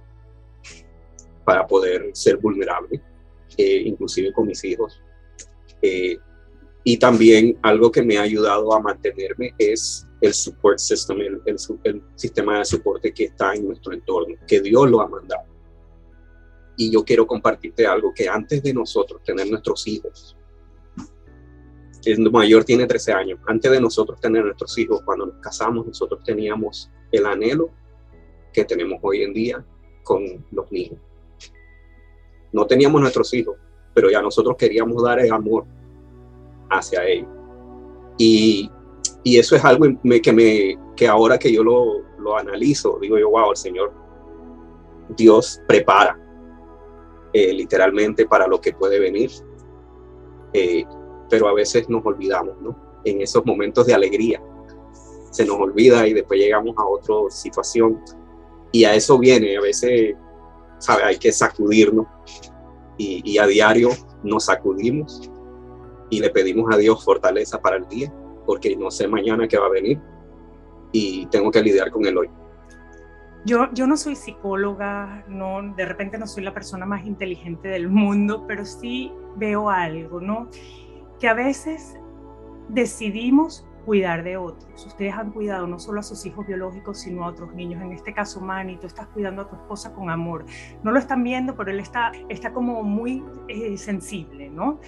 para 1.45 1.67
poder 1.67 2.11
ser 2.13 2.37
vulnerable, 2.39 3.01
inclusive 3.57 4.33
con 4.33 4.47
mis 4.47 4.65
hijos, 4.65 5.01
eh, 5.81 6.17
y 6.83 6.99
también 6.99 7.59
algo 7.63 7.91
que 7.91 8.03
me 8.03 8.19
ha 8.19 8.23
ayudado 8.23 8.75
a 8.75 8.81
mantenerme 8.81 9.55
es 9.59 10.07
el 10.21 10.35
support 10.35 10.79
system, 10.79 11.21
el, 11.21 11.41
el, 11.47 12.03
sistema 12.15 12.59
de 12.59 12.65
soporte 12.65 13.13
que 13.13 13.25
está 13.25 13.55
en 13.55 13.67
nuestro 13.67 13.95
entorno, 13.95 14.37
que 14.47 14.61
Dios 14.61 14.91
lo 14.91 15.01
ha 15.01 15.09
mandado. 15.09 15.45
Y 16.77 16.91
yo 16.91 17.05
quiero 17.05 17.27
compartirte 17.27 17.87
algo 17.87 18.13
que 18.13 18.29
antes 18.29 18.63
de 18.63 18.75
nosotros 18.75 19.23
tener 19.25 19.51
nuestros 19.51 19.87
hijos, 19.87 20.37
el 22.07 22.31
mayor 22.31 22.65
tiene 22.65 22.87
13 22.87 23.13
años, 23.13 23.41
antes 23.47 23.71
de 23.71 23.81
nosotros 23.81 24.21
tener 24.21 24.45
nuestros 24.45 24.77
hijos, 24.79 25.03
cuando 25.05 25.27
nos 25.27 25.37
casamos, 25.37 25.87
nosotros 25.87 26.23
teníamos 26.25 26.91
el 27.13 27.27
anhelo 27.27 27.71
que 28.53 28.65
tenemos 28.65 28.99
hoy 29.03 29.23
en 29.23 29.33
día 29.33 29.65
con 30.03 30.23
los 30.51 30.71
niños. 30.71 30.99
No 32.53 32.67
teníamos 32.67 33.01
nuestros 33.01 33.33
hijos, 33.35 33.57
pero 33.93 34.11
ya 34.11 34.23
nosotros 34.23 34.57
queríamos 34.57 35.03
dar 35.03 35.21
el 35.21 35.33
amor 35.33 35.65
hacia 36.71 37.05
ellos. 37.05 37.29
Y, 38.17 38.71
eso 39.25 39.57
es 39.57 39.65
algo 39.65 39.87
que, 40.23 40.33
me, 40.33 40.79
que 40.95 41.09
ahora 41.09 41.39
que 41.39 41.53
yo 41.53 41.65
lo, 41.65 42.03
lo 42.19 42.37
analizo, 42.37 42.99
digo 43.01 43.19
yo, 43.19 43.31
wow, 43.31 43.51
el 43.51 43.57
Señor, 43.57 43.93
Dios 45.17 45.61
prepara 45.67 46.19
eh, 47.33 47.53
literalmente 47.53 48.27
para 48.27 48.47
lo 48.47 48.61
que 48.61 48.73
puede 48.73 49.01
venir. 49.01 49.31
Eh, 50.53 50.85
pero 51.35 51.49
a 51.49 51.53
veces 51.53 51.89
nos 51.89 52.07
olvidamos, 52.07 52.55
¿no? 52.63 52.77
En 53.05 53.21
esos 53.21 53.45
momentos 53.45 53.87
de 53.87 53.93
alegría 53.93 54.41
se 55.33 55.45
nos 55.45 55.57
olvida 55.57 56.07
y 56.07 56.13
después 56.13 56.39
llegamos 56.39 56.77
a 56.79 56.87
otra 56.87 57.29
situación 57.29 58.01
y 58.71 58.85
a 58.85 58.95
eso 58.95 59.19
viene, 59.19 59.57
a 59.57 59.61
veces, 59.61 60.15
¿sabe? 60.79 61.03
Hay 61.03 61.19
que 61.19 61.33
sacudirnos 61.33 62.07
y, 62.99 63.37
a 63.37 63.49
diario 63.49 63.89
nos 64.23 64.45
sacudimos 64.45 65.29
y 66.09 66.21
le 66.21 66.31
pedimos 66.31 66.73
a 66.73 66.77
Dios 66.77 67.05
fortaleza 67.05 67.61
para 67.61 67.79
el 67.79 67.89
día, 67.89 68.15
porque 68.47 68.77
no 68.77 68.93
sé 68.93 69.09
mañana 69.09 69.49
qué 69.49 69.59
va 69.59 69.67
a 69.67 69.71
venir 69.71 70.01
y 70.93 71.27
tengo 71.27 71.51
que 71.51 71.63
lidiar 71.63 71.91
con 71.91 72.07
el 72.07 72.17
hoy. 72.17 72.31
Yo, 73.45 73.73
yo 73.73 73.89
no 73.89 73.97
soy 73.97 74.15
psicóloga, 74.15 75.25
no, 75.27 75.75
de 75.75 75.85
repente 75.85 76.17
no 76.17 76.29
soy 76.29 76.45
la 76.45 76.55
persona 76.55 76.87
más 76.87 77.05
inteligente 77.05 77.67
del 77.67 77.89
mundo, 77.89 78.45
pero 78.47 78.65
sí 78.65 79.11
veo 79.35 79.69
algo, 79.69 80.21
¿no? 80.21 80.49
Que 81.21 81.29
a 81.29 81.35
veces 81.35 81.99
decidimos 82.69 83.67
cuidar 83.85 84.25
de 84.25 84.37
otros. 84.37 84.87
Ustedes 84.87 85.15
han 85.15 85.31
cuidado 85.31 85.67
no 85.67 85.79
solo 85.79 86.01
a 86.01 86.03
sus 86.03 86.25
hijos 86.27 86.47
biológicos, 86.47 86.99
sino 87.01 87.25
a 87.25 87.29
otros 87.29 87.55
niños. 87.55 87.83
En 87.83 87.93
este 87.93 88.13
caso, 88.13 88.41
Manny, 88.41 88.77
tú 88.77 88.87
estás 88.87 89.07
cuidando 89.09 89.43
a 89.43 89.49
tu 89.49 89.57
esposa 89.57 89.93
con 89.93 90.11
amor. 90.11 90.45
No 90.83 90.91
lo 90.91 90.99
están 90.99 91.23
viendo, 91.23 91.55
pero 91.55 91.71
él 91.71 91.81
está, 91.81 92.13
está 92.29 92.53
como 92.53 92.83
muy 92.83 93.23
eh, 93.49 93.77
sensible, 93.77 94.49
¿no? 94.49 94.81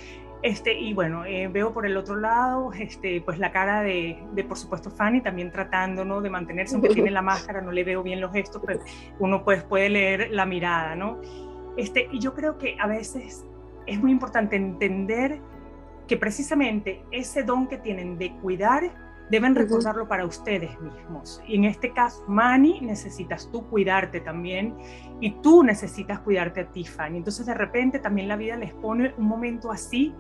Este, 0.43 0.79
y 0.79 0.93
bueno, 0.95 1.25
eh, 1.25 1.49
veo 1.49 1.73
por 1.73 1.87
el 1.87 1.97
otro 1.97 2.17
lado, 2.17 2.73
este, 2.73 3.21
pues 3.21 3.39
la 3.39 3.53
cara 3.53 3.83
de, 3.83 4.23
de, 4.33 4.45
por 4.45 4.57
supuesto, 4.57 4.91
Fanny 4.91 5.21
también 5.21 5.51
tratando, 5.51 6.05
¿no? 6.05 6.21
De 6.21 6.31
mantenerse, 6.31 6.75
aunque 6.75 6.91
tiene 6.91 7.11
la 7.11 7.23
máscara, 7.23 7.61
no 7.61 7.73
le 7.73 7.85
veo 7.85 8.03
bien 8.03 8.21
los 8.21 8.33
gestos, 8.33 8.63
pero 8.65 8.81
uno 9.19 9.43
pues 9.45 9.65
puede 9.65 9.89
leer 9.89 10.29
la 10.31 10.47
mirada, 10.47 10.95
¿no? 10.95 11.21
Este, 11.77 12.09
y 12.13 12.21
yo 12.21 12.35
creo 12.35 12.59
que 12.59 12.77
a 12.81 12.87
veces 12.87 13.45
es 13.87 14.01
muy 14.01 14.13
importante 14.13 14.57
entender 14.57 15.41
que 16.07 16.17
precisamente 16.17 17.05
ese 17.11 17.43
don 17.43 17.67
que 17.67 17.79
tienen 17.79 18.19
de 18.19 18.33
cuidar 18.37 19.07
deben 19.31 19.55
recordarlo 19.55 20.07
para 20.07 20.25
ustedes 20.25 20.81
mismos. 20.81 21.43
Y 21.47 21.57
en 21.57 21.65
este 21.65 21.93
caso, 21.93 22.25
Mani, 22.29 22.81
necesitas 22.81 23.51
tú 23.51 23.67
cuidarte 23.67 24.21
también 24.21 24.77
y 25.21 25.33
tú 25.43 25.65
necesitas 25.65 26.21
cuidarte 26.21 26.61
a 26.61 26.71
Tiffany. 26.71 27.17
Entonces 27.17 27.47
de 27.47 27.55
repente 27.55 27.99
también 27.99 28.29
la 28.29 28.37
vida 28.37 28.57
les 28.57 28.73
pone 28.75 29.15
un 29.17 29.27
momento 29.27 29.73
así 29.73 30.15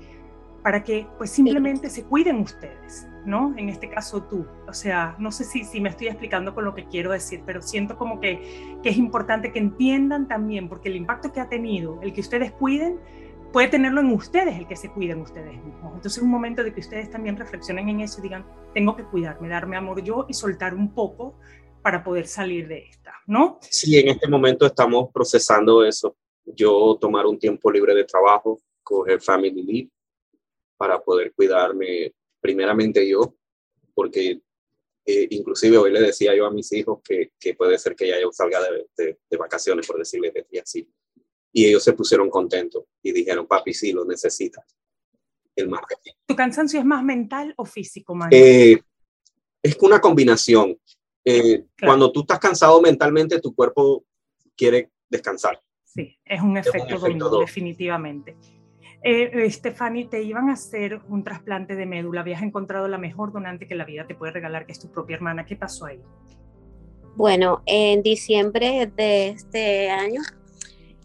para 0.62 0.83
que 0.83 1.07
pues 1.16 1.31
simplemente 1.31 1.88
se 1.88 2.03
cuiden 2.03 2.40
ustedes, 2.40 3.07
¿no? 3.25 3.55
En 3.57 3.68
este 3.68 3.88
caso 3.88 4.25
tú. 4.25 4.44
O 4.66 4.72
sea, 4.72 5.14
no 5.20 5.31
sé 5.31 5.44
si, 5.44 5.62
si 5.62 5.81
me 5.81 5.90
estoy 5.90 6.09
explicando 6.09 6.57
con 6.57 6.64
lo 6.64 6.75
que 6.75 6.87
quiero 6.87 7.12
decir, 7.12 7.42
pero 7.46 7.62
siento 7.62 7.96
como 7.96 8.18
que, 8.18 8.77
que 8.83 8.88
es 8.88 8.96
importante 8.96 9.53
que 9.53 9.61
entiendan 9.61 10.27
también, 10.27 10.68
porque 10.68 10.88
el 10.88 10.96
impacto 10.96 11.33
que 11.33 11.38
ha 11.38 11.49
tenido 11.49 12.01
el 12.03 12.12
que 12.12 12.20
ustedes 12.20 12.51
cuiden, 12.51 12.99
puede 13.53 13.69
tenerlo 13.69 14.01
en 14.01 14.13
ustedes 14.13 14.57
el 14.57 14.67
que 14.67 14.77
se 14.77 14.91
cuiden 14.91 15.21
ustedes 15.21 15.53
mismos. 15.65 15.95
Entonces 15.95 16.19
es 16.19 16.23
un 16.23 16.31
momento 16.31 16.63
de 16.63 16.73
que 16.73 16.81
ustedes 16.81 17.11
también 17.11 17.37
reflexionen 17.37 17.89
en 17.89 18.01
eso 18.01 18.19
y 18.21 18.23
digan, 18.23 18.45
tengo 18.75 18.97
que 18.97 19.05
cuidarme, 19.05 19.49
darme 19.49 19.77
amor 19.77 20.03
yo 20.03 20.27
y 20.29 20.35
soltar 20.35 20.75
un 20.75 20.95
poco 20.95 21.39
para 21.83 22.03
poder 22.03 22.27
salir 22.27 22.67
de 22.69 22.79
esta, 22.79 23.15
¿no? 23.27 23.59
Sí, 23.63 23.97
en 23.99 24.09
este 24.09 24.29
momento 24.29 24.67
estamos 24.67 25.11
procesando 25.13 25.85
eso. 25.85 26.17
Yo 26.45 26.99
tomar 27.01 27.27
un 27.27 27.39
tiempo 27.39 27.71
libre 27.71 27.95
de 27.95 28.05
trabajo, 28.05 28.61
coger 28.83 29.21
family 29.21 29.63
leave 29.63 29.91
para 30.77 31.01
poder 31.01 31.33
cuidarme 31.33 32.13
primeramente 32.41 33.09
yo, 33.09 33.35
porque 33.95 34.41
eh, 35.05 35.29
inclusive 35.31 35.79
hoy 35.79 35.93
le 35.93 36.01
decía 36.01 36.35
yo 36.35 36.47
a 36.47 36.51
mis 36.51 36.73
hijos 36.73 37.01
que, 37.03 37.31
puede 37.55 37.79
ser 37.79 37.95
que 37.95 38.09
ya 38.09 38.21
yo 38.21 38.31
salga 38.33 38.61
de, 38.97 39.19
vacaciones, 39.39 39.87
por 39.87 39.99
decirle 39.99 40.33
así 40.63 40.89
y 41.57 41.64
ellos 41.64 41.83
se 41.83 41.95
pusieron 41.95 42.29
contentos 42.29 42.85
y 43.03 43.12
dijeron, 43.12 43.47
papi, 43.47 43.73
sí, 43.73 43.90
lo 43.90 44.05
necesitas. 44.05 44.62
El 45.55 45.71
marketing. 45.71 46.12
¿Tu 46.27 46.37
cansancio 46.37 46.79
es 46.79 46.85
más 46.85 47.03
mental 47.03 47.55
o 47.57 47.64
físico, 47.64 48.14
eh, 48.31 48.79
es 49.62 49.79
una 49.81 49.99
combinación. 49.99 50.79
Eh, 51.25 51.64
cuando 51.81 52.12
tú 52.12 52.21
estás 52.21 52.40
cansado 52.40 52.79
mentalmente, 52.83 53.40
tu 53.40 53.55
cuerpo 53.55 54.05
quiere 54.55 54.90
descansar. 55.09 55.59
Sí, 55.83 56.19
es 56.27 56.42
un 56.42 56.59
efecto, 56.59 56.99
domingo, 56.99 57.40
definitivamente. 57.40 58.37
Eh, 59.03 59.51
Stephanie, 59.51 60.09
te 60.09 60.23
iban 60.23 60.51
a 60.51 60.53
hacer 60.53 61.01
un 61.09 61.25
trasplante 61.25 61.75
de 61.75 61.87
médula, 61.87 62.21
habías 62.21 62.42
encontrado 62.42 62.87
la 62.87 62.99
mejor 62.99 63.33
donante 63.33 63.66
que 63.66 63.77
la 63.77 63.87
vida 63.87 64.07
te 64.07 64.14
puede 64.14 64.33
regalar, 64.33 64.66
que 64.66 64.73
es 64.73 64.79
tu 64.79 64.92
propia 64.92 65.16
hermana. 65.16 65.47
¿Qué 65.47 65.57
pasó 65.57 65.87
ahí? 65.87 66.03
Bueno, 67.14 67.62
en 67.64 68.03
diciembre 68.03 68.92
de 68.95 69.29
este 69.29 69.88
año 69.88 70.21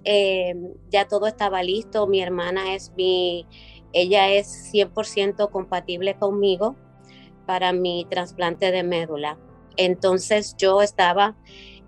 eh, 0.03 0.55
ya 0.89 1.07
todo 1.07 1.27
estaba 1.27 1.63
listo, 1.63 2.07
mi 2.07 2.21
hermana 2.21 2.73
es 2.73 2.91
mi, 2.95 3.47
ella 3.93 4.29
es 4.29 4.71
100% 4.73 5.49
compatible 5.51 6.15
conmigo 6.15 6.75
para 7.45 7.73
mi 7.73 8.05
trasplante 8.09 8.71
de 8.71 8.83
médula. 8.83 9.37
Entonces 9.77 10.55
yo 10.57 10.81
estaba 10.81 11.35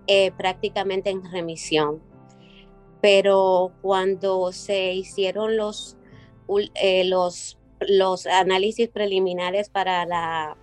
eh, 0.06 0.32
prácticamente 0.32 1.10
en 1.10 1.30
remisión. 1.30 2.02
Pero 3.00 3.72
cuando 3.82 4.52
se 4.52 4.94
hicieron 4.94 5.56
los, 5.56 5.96
eh, 6.74 7.04
los, 7.04 7.58
los 7.80 8.26
análisis 8.26 8.88
preliminares 8.88 9.68
para, 9.68 10.06
la, 10.06 10.56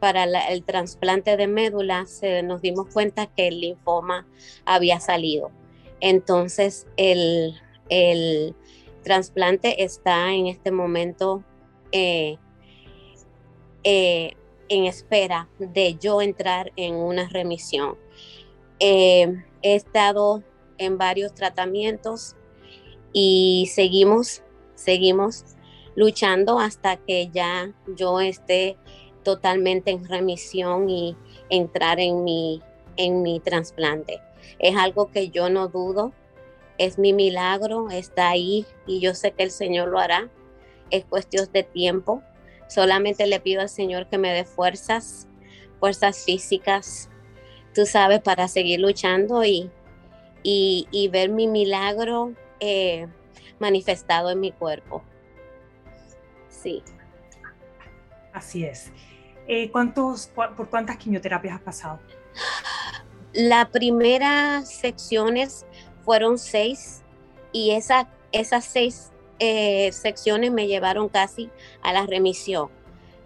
para 0.00 0.24
el 0.24 0.64
trasplante 0.64 1.36
de 1.36 1.46
médula, 1.46 2.04
nos 2.42 2.62
dimos 2.62 2.86
cuenta 2.92 3.26
que 3.26 3.48
el 3.48 3.60
linfoma 3.60 4.26
había 4.64 4.98
salido. 4.98 5.52
Entonces, 6.00 6.86
el, 6.96 7.54
trasplante 9.02 9.82
está 9.82 10.32
en 10.32 10.48
este 10.48 10.70
momento 10.70 11.42
eh, 11.92 12.36
eh, 13.82 14.32
en 14.68 14.84
espera 14.84 15.48
de 15.58 15.96
yo 15.98 16.20
entrar 16.20 16.72
en 16.76 16.94
una 16.94 17.28
remisión. 17.28 17.96
Eh, 18.80 19.44
he 19.62 19.74
estado 19.74 20.42
en 20.76 20.98
varios 20.98 21.34
tratamientos 21.34 22.36
y 23.12 23.70
seguimos, 23.72 24.42
seguimos 24.74 25.44
luchando 25.96 26.58
hasta 26.58 26.96
que 26.96 27.30
ya 27.32 27.72
yo 27.96 28.20
esté 28.20 28.76
totalmente 29.24 29.90
en 29.90 30.04
remisión 30.04 30.88
y 30.88 31.16
entrar 31.50 31.98
en 31.98 32.24
mi, 32.24 32.62
en 32.96 33.22
mi 33.22 33.40
trasplante. 33.40 34.20
Es 34.58 34.76
algo 34.76 35.10
que 35.10 35.30
yo 35.30 35.48
no 35.50 35.68
dudo, 35.68 36.12
es 36.78 36.98
mi 36.98 37.12
milagro, 37.12 37.90
está 37.90 38.30
ahí 38.30 38.64
y 38.86 39.00
yo 39.00 39.14
sé 39.14 39.32
que 39.32 39.42
el 39.42 39.50
Señor 39.50 39.88
lo 39.88 39.98
hará. 39.98 40.28
Es 40.90 41.04
cuestión 41.04 41.48
de 41.52 41.64
tiempo. 41.64 42.22
Solamente 42.68 43.26
le 43.26 43.40
pido 43.40 43.60
al 43.60 43.68
Señor 43.68 44.08
que 44.08 44.18
me 44.18 44.32
dé 44.32 44.44
fuerzas, 44.44 45.26
fuerzas 45.80 46.24
físicas, 46.24 47.10
tú 47.74 47.86
sabes, 47.86 48.20
para 48.20 48.48
seguir 48.48 48.80
luchando 48.80 49.44
y, 49.44 49.70
y, 50.42 51.08
ver 51.12 51.30
mi 51.30 51.46
milagro 51.46 52.32
eh, 52.60 53.08
manifestado 53.58 54.30
en 54.30 54.40
mi 54.40 54.52
cuerpo. 54.52 55.02
Sí. 56.48 56.82
Así 58.32 58.64
es. 58.64 58.92
Eh, 59.46 59.70
¿cuántos, 59.70 60.26
¿Por 60.28 60.68
cuántas 60.68 60.96
quimioterapias 60.96 61.54
has 61.54 61.62
pasado? 61.62 62.00
Las 63.32 63.68
primeras 63.68 64.68
secciones 64.70 65.66
fueron 66.04 66.38
seis 66.38 67.02
y 67.52 67.72
esa, 67.72 68.08
esas 68.32 68.64
seis 68.64 69.10
eh, 69.38 69.92
secciones 69.92 70.50
me 70.50 70.66
llevaron 70.66 71.08
casi 71.08 71.50
a 71.82 71.92
la 71.92 72.06
remisión. 72.06 72.70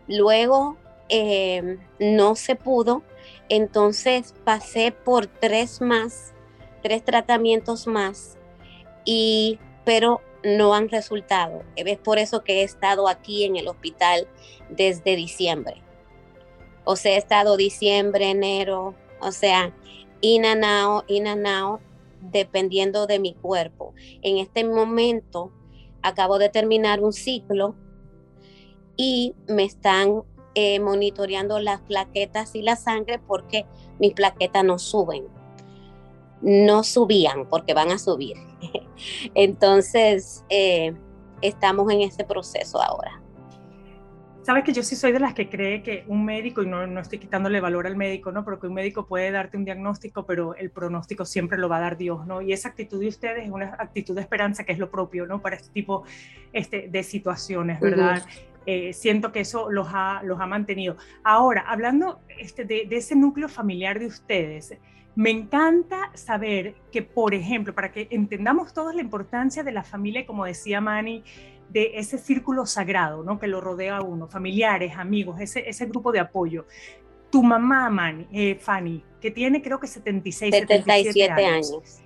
Luego 0.09 0.77
em, 1.09 1.79
no 1.99 2.35
se 2.35 2.57
pudo, 2.57 3.03
entonces 3.49 4.35
pasé 4.45 4.93
por 4.93 5.27
tres 5.27 5.81
más, 5.81 6.35
tres 6.83 7.05
tratamientos 7.05 7.87
más, 7.87 8.37
y, 9.05 9.59
pero 9.85 10.21
no 10.45 10.75
han 10.75 10.89
resultado. 10.89 11.63
Es 11.77 11.99
por 11.99 12.19
eso 12.19 12.43
que 12.43 12.61
he 12.61 12.63
estado 12.63 13.09
aquí 13.09 13.45
en 13.45 13.57
el 13.57 13.69
hospital 13.69 14.27
desde 14.69 15.17
diciembre. 15.17 15.83
O 16.85 16.97
sea, 16.97 17.13
he 17.13 17.17
estado 17.17 17.57
diciembre, 17.57 18.31
enero, 18.31 18.95
o 19.23 19.33
sea, 19.33 19.75
in 20.21 20.45
and 20.45 20.65
out, 20.65 21.05
in 21.09 21.27
and 21.27 21.47
out, 21.47 21.81
dependiendo 22.21 23.07
de 23.07 23.19
mi 23.19 23.35
cuerpo. 23.35 23.95
En 24.23 24.39
este 24.39 24.65
momento 24.65 25.53
acabo 26.03 26.39
de 26.39 26.49
terminar 26.49 27.01
un 27.01 27.13
ciclo 27.13 27.75
y 28.97 29.35
me 29.49 29.65
están 29.65 30.23
eh, 30.55 30.81
monitoreando 30.81 31.59
las 31.59 31.81
plaquetas 31.81 32.55
y 32.55 32.63
la 32.63 32.77
sangre 32.77 33.19
porque 33.19 33.67
mis 33.99 34.13
plaquetas 34.13 34.65
no 34.65 34.79
suben. 34.79 35.27
No 36.41 36.83
subían 36.83 37.49
porque 37.49 37.73
van 37.73 37.91
a 37.91 37.99
subir. 37.99 38.37
Entonces, 39.35 40.45
eh, 40.49 40.95
estamos 41.41 41.91
en 41.93 42.03
ese 42.03 42.25
proceso 42.25 42.83
ahora. 42.83 43.22
Sabes 44.43 44.65
que 44.65 44.73
yo 44.73 44.83
sí 44.83 44.97
soy 44.97 45.13
de 45.13 45.21
las 45.21 45.35
que 45.35 45.49
cree 45.49 45.83
que 45.83 46.05
un 46.09 46.25
médico, 46.25 46.63
y 46.63 46.67
no, 46.67 46.85
no, 46.87 47.01
estoy 47.01 47.19
quitándole 47.19 47.61
valor 47.61 47.87
al 47.87 47.97
médico, 47.97 48.33
¿no? 48.33 48.45
Pero 48.45 48.59
que 48.59 48.67
un 48.67 48.75
médico 48.75 49.07
puede 49.07 49.31
darte 49.31 49.57
un 49.57 49.65
diagnóstico, 49.65 50.27
pero 50.27 50.57
el 50.57 50.71
pronóstico 50.71 51.25
siempre 51.25 51.59
lo 51.59 51.69
va 51.69 51.77
a 51.77 51.81
dar 51.81 51.97
Dios, 51.97 52.27
¿no? 52.27 52.43
Y 52.43 52.53
esa 52.53 52.71
actitud 52.71 52.99
de 52.99 53.07
ustedes 53.07 53.45
es 53.45 53.51
una 53.51 53.77
actitud 53.79 54.17
de 54.17 54.21
esperanza 54.21 54.65
que 54.65 54.73
es 54.73 54.81
lo 54.81 54.91
propio, 54.91 55.27
¿no? 55.27 55.41
Para 55.41 55.57
este 55.57 55.69
tipo 55.73 56.03
este, 56.53 56.89
de 56.89 57.03
situaciones, 57.05 57.79
¿verdad? 57.79 58.25
Eh, 58.67 58.93
siento 58.93 59.31
que 59.31 59.41
eso 59.41 59.71
los 59.71 59.89
ha, 59.93 60.23
los 60.25 60.41
ha 60.41 60.47
mantenido. 60.47 60.97
Ahora, 61.23 61.65
hablando 61.67 62.21
este, 62.39 62.65
de, 62.65 62.87
de 62.89 62.97
ese 62.97 63.15
núcleo 63.15 63.49
familiar 63.49 64.01
de 64.01 64.07
ustedes, 64.07 64.77
me 65.15 65.31
encanta 65.31 66.11
saber 66.15 66.75
que, 66.91 67.03
por 67.03 67.35
ejemplo, 67.35 67.75
para 67.75 67.93
que 67.93 68.09
entendamos 68.11 68.73
todos 68.73 68.95
la 68.95 69.03
importancia 69.03 69.63
de 69.63 69.73
la 69.73 69.83
familia, 69.83 70.27
como 70.27 70.47
decía 70.47 70.81
Manny, 70.81 71.23
de 71.73 71.93
ese 71.95 72.19
círculo 72.19 72.67
sagrado, 72.67 73.23
¿no? 73.23 73.39
Que 73.39 73.47
lo 73.47 73.61
rodea 73.61 73.97
a 73.97 74.03
uno, 74.03 74.29
familiares, 74.29 74.95
amigos, 74.97 75.41
ese, 75.41 75.69
ese 75.69 75.87
grupo 75.87 76.13
de 76.13 76.21
apoyo. 76.21 76.67
Tu 77.31 77.43
mamá, 77.43 77.89
Manny, 77.89 78.29
eh, 78.31 78.59
Fanny, 78.61 79.03
que 79.21 79.31
tiene 79.31 79.63
creo 79.63 79.81
que 79.81 79.87
76, 79.87 80.55
77, 80.55 81.33
años. 81.33 82.03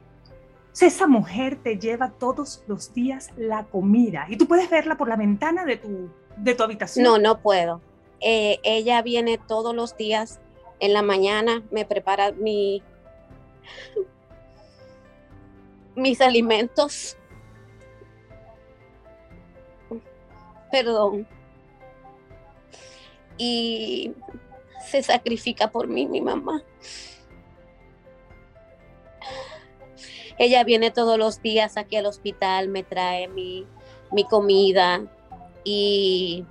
esa 0.81 1.07
mujer 1.09 1.57
te 1.57 1.79
lleva 1.79 2.13
todos 2.13 2.63
los 2.69 2.95
días 2.95 3.31
la 3.37 3.65
comida 3.65 4.27
y 4.29 4.37
tú 4.37 4.47
puedes 4.47 4.71
verla 4.71 4.97
por 4.97 5.09
la 5.09 5.17
ventana 5.17 5.65
de 5.65 5.79
tu, 5.79 6.11
de 6.37 6.55
tu 6.55 6.63
habitación. 6.63 7.05
No, 7.05 7.19
no 7.19 7.41
puedo. 7.41 7.81
Eh, 8.21 8.61
ella 8.63 9.03
viene 9.03 9.37
todos 9.37 9.75
los 9.75 9.97
días 9.97 10.41
en 10.79 10.93
la 10.93 11.03
mañana, 11.03 11.65
me 11.73 11.85
prepara 11.85 12.31
mi, 12.31 12.83
mis 15.97 16.21
alimentos 16.21 17.17
perdón. 20.77 21.27
Y 23.39 24.12
se 24.87 25.03
sacrifica 25.03 25.71
por 25.71 25.89
mí, 25.89 26.07
mi 26.07 26.21
mamá. 26.21 26.62
Ella 30.39 30.65
viene 30.65 30.91
todos 30.91 31.19
los 31.19 31.41
días 31.41 31.79
aquí 31.79 31.97
al 31.97 32.05
hospital, 32.05 32.69
me 32.69 32.83
trae 32.83 33.27
mi, 33.27 33.67
mi 34.12 34.25
comida 34.25 35.03
y, 35.65 36.45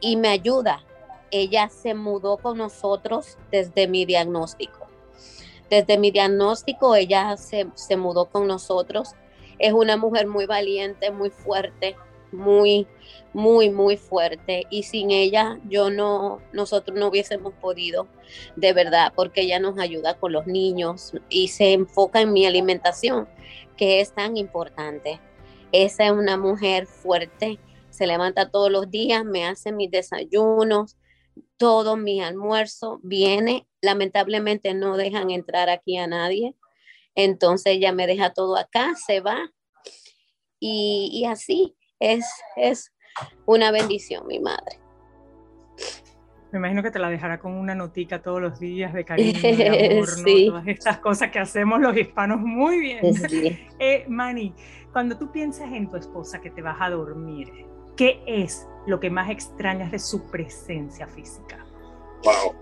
y 0.00 0.16
me 0.16 0.28
ayuda. 0.28 0.84
Ella 1.30 1.70
se 1.70 1.94
mudó 1.94 2.36
con 2.36 2.58
nosotros 2.58 3.38
desde 3.50 3.88
mi 3.88 4.04
diagnóstico. 4.04 4.86
Desde 5.70 5.96
mi 5.96 6.10
diagnóstico, 6.10 6.94
ella 6.94 7.38
se, 7.38 7.66
se 7.74 7.96
mudó 7.96 8.26
con 8.26 8.46
nosotros. 8.46 9.12
Es 9.58 9.72
una 9.72 9.96
mujer 9.96 10.26
muy 10.26 10.44
valiente, 10.44 11.10
muy 11.10 11.30
fuerte, 11.30 11.96
muy, 12.34 12.86
muy, 13.32 13.70
muy 13.70 13.96
fuerte. 13.96 14.66
Y 14.70 14.82
sin 14.82 15.10
ella 15.10 15.58
yo 15.68 15.90
no, 15.90 16.40
nosotros 16.52 16.98
no 16.98 17.08
hubiésemos 17.08 17.54
podido, 17.54 18.08
de 18.56 18.72
verdad, 18.72 19.12
porque 19.14 19.42
ella 19.42 19.58
nos 19.60 19.78
ayuda 19.78 20.18
con 20.18 20.32
los 20.32 20.46
niños 20.46 21.12
y 21.28 21.48
se 21.48 21.72
enfoca 21.72 22.20
en 22.20 22.32
mi 22.32 22.46
alimentación, 22.46 23.28
que 23.76 24.00
es 24.00 24.12
tan 24.14 24.36
importante. 24.36 25.20
Esa 25.72 26.06
es 26.06 26.12
una 26.12 26.36
mujer 26.36 26.86
fuerte, 26.86 27.58
se 27.90 28.06
levanta 28.06 28.50
todos 28.50 28.70
los 28.70 28.90
días, 28.90 29.24
me 29.24 29.46
hace 29.46 29.72
mis 29.72 29.90
desayunos, 29.90 30.96
todo 31.56 31.96
mi 31.96 32.20
almuerzo, 32.20 33.00
viene, 33.02 33.66
lamentablemente 33.80 34.74
no 34.74 34.96
dejan 34.96 35.30
entrar 35.30 35.68
aquí 35.68 35.96
a 35.96 36.06
nadie, 36.06 36.54
entonces 37.14 37.74
ella 37.74 37.92
me 37.92 38.06
deja 38.06 38.32
todo 38.32 38.56
acá, 38.56 38.94
se 38.94 39.20
va. 39.20 39.52
Y, 40.60 41.24
así 41.26 41.76
es, 42.12 42.26
es 42.56 42.92
una 43.46 43.70
bendición, 43.70 44.26
mi 44.26 44.40
madre. 44.40 44.78
Me 46.52 46.58
imagino 46.58 46.82
que 46.82 46.90
te 46.90 47.00
la 47.00 47.08
dejará 47.08 47.40
con 47.40 47.52
una 47.52 47.74
notica 47.74 48.22
todos 48.22 48.40
los 48.40 48.60
días 48.60 48.92
de 48.92 49.04
cariño, 49.04 49.40
de 49.40 49.92
amor, 49.96 50.08
sí. 50.08 50.46
Todas 50.48 50.68
estas 50.68 50.98
cosas 50.98 51.30
que 51.30 51.40
hacemos 51.40 51.80
los 51.80 51.96
hispanos 51.96 52.40
muy 52.40 52.78
bien. 52.78 53.14
Sí. 53.14 53.58
Eh, 53.80 54.06
Mani, 54.08 54.54
cuando 54.92 55.18
tú 55.18 55.32
piensas 55.32 55.72
en 55.72 55.90
tu 55.90 55.96
esposa 55.96 56.40
que 56.40 56.50
te 56.50 56.62
vas 56.62 56.76
a 56.80 56.90
dormir, 56.90 57.50
¿qué 57.96 58.22
es 58.26 58.68
lo 58.86 59.00
que 59.00 59.10
más 59.10 59.30
extrañas 59.30 59.90
de 59.90 59.98
su 59.98 60.30
presencia 60.30 61.08
física? 61.08 61.58
Wow. 62.22 62.54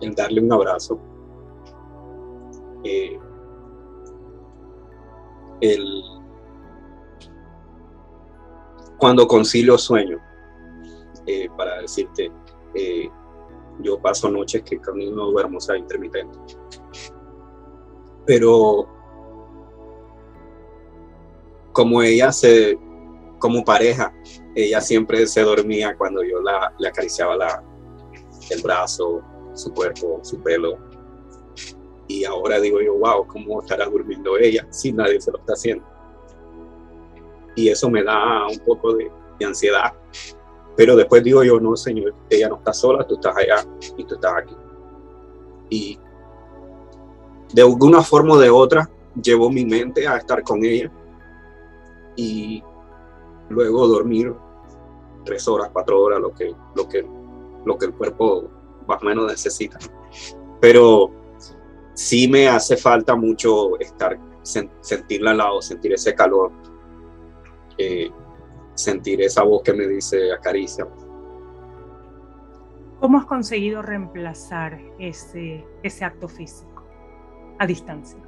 El 0.00 0.14
darle 0.14 0.40
un 0.40 0.52
abrazo. 0.52 1.00
Eh, 2.84 3.18
el, 5.60 6.02
cuando 8.98 9.26
concilio 9.26 9.78
sueño, 9.78 10.18
eh, 11.26 11.48
para 11.56 11.80
decirte, 11.80 12.32
eh, 12.74 13.08
yo 13.80 14.00
paso 14.00 14.28
noches 14.28 14.62
que 14.62 14.80
camino 14.80 15.16
no 15.16 15.30
duermo, 15.30 15.60
sea, 15.60 15.76
intermitente. 15.76 16.38
Pero 18.26 18.88
como 21.72 22.02
ella 22.02 22.32
se, 22.32 22.76
como 23.38 23.64
pareja, 23.64 24.12
ella 24.54 24.80
siempre 24.80 25.26
se 25.26 25.42
dormía 25.42 25.96
cuando 25.96 26.24
yo 26.24 26.40
la, 26.42 26.74
le 26.78 26.88
acariciaba 26.88 27.36
la, 27.36 27.62
el 28.50 28.62
brazo, 28.62 29.22
su 29.54 29.72
cuerpo, 29.72 30.18
su 30.22 30.42
pelo. 30.42 30.78
Y 32.08 32.24
ahora 32.24 32.58
digo 32.58 32.80
yo, 32.80 32.94
wow, 32.94 33.26
¿cómo 33.26 33.60
estará 33.60 33.84
durmiendo 33.86 34.38
ella 34.38 34.66
si 34.70 34.92
nadie 34.92 35.20
se 35.20 35.30
lo 35.30 35.38
está 35.38 35.52
haciendo? 35.52 35.84
Y 37.54 37.68
eso 37.68 37.90
me 37.90 38.02
da 38.02 38.46
un 38.46 38.58
poco 38.60 38.94
de, 38.94 39.10
ansiedad. 39.44 39.92
Pero 40.74 40.96
después 40.96 41.22
digo 41.22 41.44
yo, 41.44 41.60
no, 41.60 41.76
Señor, 41.76 42.14
ella 42.30 42.48
no 42.48 42.56
está 42.56 42.72
sola, 42.72 43.06
tú 43.06 43.16
estás 43.16 43.36
allá 43.36 43.64
y 43.96 44.04
tú 44.04 44.14
estás 44.14 44.32
aquí. 44.42 44.56
Y 45.70 45.98
de 47.52 47.62
alguna 47.62 48.02
forma 48.02 48.34
o 48.34 48.38
de 48.38 48.48
otra, 48.48 48.88
llevo 49.22 49.50
mi 49.50 49.64
mente 49.64 50.08
a 50.08 50.16
estar 50.16 50.42
con 50.42 50.64
ella. 50.64 50.90
Y 52.16 52.62
luego 53.50 53.86
dormir 53.86 54.34
tres 55.24 55.46
horas, 55.46 55.70
cuatro 55.72 56.00
horas, 56.00 56.20
lo 56.20 56.32
que, 56.32 56.54
lo 56.74 56.88
que, 56.88 57.06
lo 57.64 57.76
que 57.76 57.86
el 57.86 57.94
cuerpo 57.94 58.48
más 58.86 59.02
o 59.02 59.04
menos 59.04 59.26
necesita. 59.26 59.78
Pero 60.60 61.10
sí 61.98 62.28
me 62.28 62.46
hace 62.46 62.76
falta 62.76 63.16
mucho 63.16 63.76
estar, 63.80 64.16
sentirla 64.80 65.32
al 65.32 65.38
lado, 65.38 65.60
sentir 65.60 65.92
ese 65.92 66.14
calor, 66.14 66.52
eh, 67.76 68.08
sentir 68.74 69.20
esa 69.20 69.42
voz 69.42 69.62
que 69.64 69.72
me 69.72 69.88
dice 69.88 70.32
acaricia. 70.32 70.86
¿Cómo 73.00 73.18
has 73.18 73.26
conseguido 73.26 73.82
reemplazar 73.82 74.80
ese, 75.00 75.66
ese 75.82 76.04
acto 76.04 76.28
físico 76.28 76.86
a 77.58 77.66
distancia? 77.66 78.20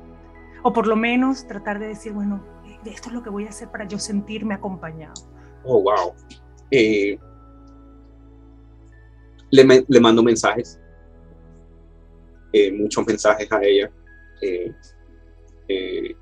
O 0.64 0.72
por 0.72 0.88
lo 0.88 0.96
menos 0.96 1.46
tratar 1.46 1.78
de 1.78 1.86
decir, 1.86 2.12
bueno, 2.12 2.44
esto 2.84 3.08
es 3.08 3.14
lo 3.14 3.22
que 3.22 3.30
voy 3.30 3.46
a 3.46 3.50
hacer 3.50 3.70
para 3.70 3.86
yo 3.86 4.00
sentirme 4.00 4.54
acompañado. 4.54 5.14
Oh, 5.62 5.80
wow. 5.80 6.12
Eh, 6.72 7.16
le, 9.50 9.84
le, 9.86 10.00
mando 10.00 10.24
mensajes, 10.24 10.80
eh, 12.52 12.72
muchos 12.72 13.06
mensajes 13.06 13.50
a 13.50 13.62
ella, 13.62 13.90
eh, 14.40 16.14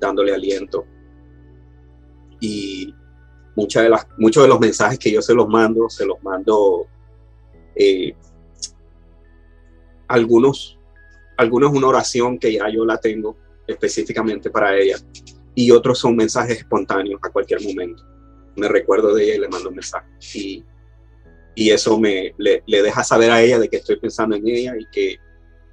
dándole 0.00 0.32
aliento. 0.32 0.86
Y 2.40 2.94
muchas 3.56 3.82
de 3.82 3.88
las, 3.88 4.06
muchos 4.16 4.42
de 4.42 4.48
los 4.48 4.60
mensajes 4.60 4.98
que 4.98 5.10
yo 5.10 5.20
se 5.20 5.34
los 5.34 5.48
mando, 5.48 5.88
se 5.88 6.06
los 6.06 6.22
mando 6.22 6.86
algunos, 10.08 10.78
algunos 11.36 11.72
una 11.72 11.86
oración 11.86 12.38
que 12.38 12.52
ya 12.52 12.68
yo 12.68 12.84
la 12.84 12.98
tengo 12.98 13.36
específicamente 13.66 14.50
para 14.50 14.76
ella 14.76 14.96
y 15.54 15.72
otros 15.72 15.98
son 15.98 16.14
mensajes 16.14 16.58
espontáneos 16.58 17.20
a 17.20 17.30
cualquier 17.30 17.60
momento. 17.62 18.04
Me 18.54 18.68
recuerdo 18.68 19.12
de 19.12 19.24
ella 19.24 19.34
y 19.34 19.38
le 19.40 19.48
mando 19.48 19.70
un 19.70 19.74
mensaje. 19.74 20.06
Y, 20.34 20.64
y 21.56 21.70
eso 21.70 21.98
me, 21.98 22.32
le, 22.38 22.62
deja 22.64 23.02
saber 23.02 23.32
a 23.32 23.42
ella 23.42 23.58
de 23.58 23.68
que 23.68 23.78
estoy 23.78 23.98
pensando 23.98 24.36
en 24.36 24.46
ella 24.46 24.74
y 24.78 24.86
que 24.92 25.16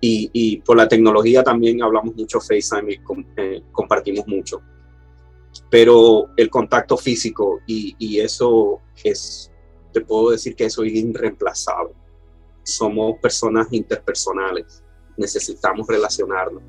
y, 0.01 0.29
y 0.33 0.57
por 0.61 0.77
la 0.77 0.87
tecnología 0.87 1.43
también 1.43 1.81
hablamos 1.81 2.15
mucho 2.15 2.39
FaceTime 2.39 2.93
y 2.93 2.99
eh, 3.37 3.63
compartimos 3.71 4.27
mucho. 4.27 4.61
Pero 5.69 6.29
el 6.35 6.49
contacto 6.49 6.97
físico 6.97 7.59
y, 7.65 7.95
y 7.97 8.19
eso 8.19 8.81
es, 9.03 9.51
te 9.93 10.01
puedo 10.01 10.31
decir 10.31 10.55
que 10.55 10.65
eso 10.65 10.83
es 10.83 10.93
irreemplazable. 10.93 11.93
Somos 12.63 13.19
personas 13.21 13.67
interpersonales, 13.71 14.83
necesitamos 15.17 15.87
relacionarnos 15.87 16.63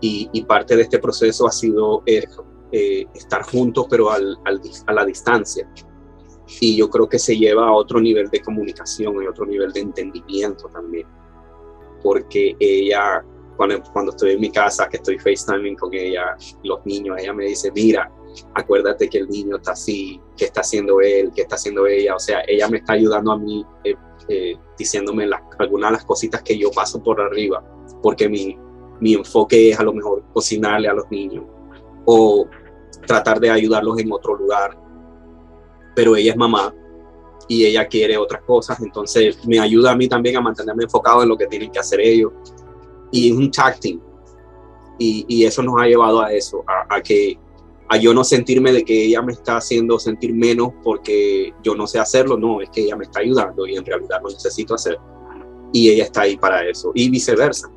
y, 0.00 0.42
parte 0.44 0.76
de 0.76 0.82
este 0.82 0.98
proceso 0.98 1.46
ha 1.46 1.52
sido 1.52 2.02
eh, 2.06 2.24
eh, 2.72 3.06
estar 3.14 3.42
juntos 3.42 3.86
pero 3.88 4.10
al, 4.10 4.38
a 4.86 4.92
la 4.92 5.04
distancia. 5.04 5.68
Y 6.60 6.76
yo 6.76 6.88
creo 6.88 7.08
que 7.08 7.18
se 7.18 7.36
lleva 7.36 7.66
a 7.66 7.72
otro 7.72 8.00
nivel 8.00 8.28
de 8.28 8.40
comunicación 8.40 9.22
y 9.22 9.26
otro 9.26 9.46
nivel 9.46 9.72
de 9.72 9.80
entendimiento 9.80 10.68
también. 10.68 11.06
Porque 12.06 12.54
ella, 12.60 13.24
cuando, 13.56 13.82
cuando 13.92 14.12
estoy 14.12 14.34
en 14.34 14.40
mi 14.40 14.52
casa, 14.52 14.88
que 14.88 14.98
estoy 14.98 15.18
FaceTiming 15.18 15.74
con 15.74 15.92
ella, 15.92 16.36
los 16.62 16.86
niños, 16.86 17.16
ella 17.18 17.32
me 17.32 17.46
dice, 17.46 17.72
mira, 17.72 18.08
acuérdate 18.54 19.08
que 19.08 19.18
el 19.18 19.28
niño 19.28 19.56
está 19.56 19.72
así, 19.72 20.20
que 20.36 20.44
está 20.44 20.60
haciendo 20.60 21.00
él, 21.00 21.32
que 21.34 21.42
está 21.42 21.56
haciendo 21.56 21.84
ella. 21.84 22.14
O 22.14 22.20
sea, 22.20 22.44
ella 22.46 22.68
me 22.68 22.76
está 22.76 22.92
ayudando 22.92 23.32
a 23.32 23.38
mí, 23.38 23.66
eh, 24.28 24.56
diciéndome 24.78 25.26
las, 25.26 25.40
algunas 25.58 25.90
de 25.90 25.96
las 25.96 26.04
cositas 26.04 26.44
que 26.44 26.56
yo 26.56 26.70
paso 26.70 27.02
por 27.02 27.20
arriba, 27.20 27.60
porque 28.00 28.28
mi, 28.28 28.56
mi 29.00 29.14
enfoque 29.14 29.70
es 29.70 29.80
a 29.80 29.82
lo 29.82 29.92
mejor 29.92 30.22
cocinarle 30.32 30.86
a 30.86 30.92
los 30.92 31.10
niños 31.10 31.42
o 32.04 32.46
tratar 33.04 33.40
de 33.40 33.50
ayudarlos 33.50 33.98
en 33.98 34.12
otro 34.12 34.36
lugar. 34.36 34.78
Pero 35.96 36.14
ella 36.14 36.30
es 36.30 36.36
mamá 36.36 36.72
y 37.48 37.64
ella 37.64 37.86
quiere 37.86 38.16
otras 38.16 38.42
cosas, 38.42 38.80
entonces 38.80 39.38
me 39.46 39.58
ayuda 39.58 39.92
a 39.92 39.96
mí 39.96 40.08
también 40.08 40.36
a 40.36 40.40
mantenerme 40.40 40.84
enfocado 40.84 41.22
en 41.22 41.28
lo 41.28 41.36
que 41.36 41.46
tienen 41.46 41.70
que 41.70 41.78
hacer 41.78 42.00
ellos. 42.00 42.32
Y 43.12 43.30
es 43.30 43.36
un 43.36 43.50
tag 43.50 43.78
team. 43.78 44.00
Y, 44.98 45.44
eso 45.44 45.62
nos 45.62 45.80
ha 45.80 45.86
llevado 45.86 46.22
a 46.22 46.32
eso, 46.32 46.64
a, 46.66 47.00
que 47.02 47.38
a 47.88 47.98
yo 47.98 48.14
no 48.14 48.24
sentirme 48.24 48.72
de 48.72 48.82
que 48.82 49.04
ella 49.04 49.20
me 49.20 49.32
está 49.32 49.58
haciendo 49.58 49.98
sentir 49.98 50.34
menos 50.34 50.70
porque 50.82 51.52
yo 51.62 51.74
no 51.74 51.86
sé 51.86 51.98
hacerlo, 51.98 52.38
no, 52.38 52.62
es 52.62 52.70
que 52.70 52.82
ella 52.82 52.96
me 52.96 53.04
está 53.04 53.20
ayudando 53.20 53.66
y 53.66 53.76
en 53.76 53.84
realidad 53.84 54.20
lo 54.22 54.30
necesito 54.30 54.74
hacer. 54.74 54.98
Y 55.72 55.90
ella 55.90 56.04
está 56.04 56.22
ahí 56.22 56.36
para 56.38 56.66
eso, 56.66 56.92
y 56.94 57.10
viceversa. 57.10 57.70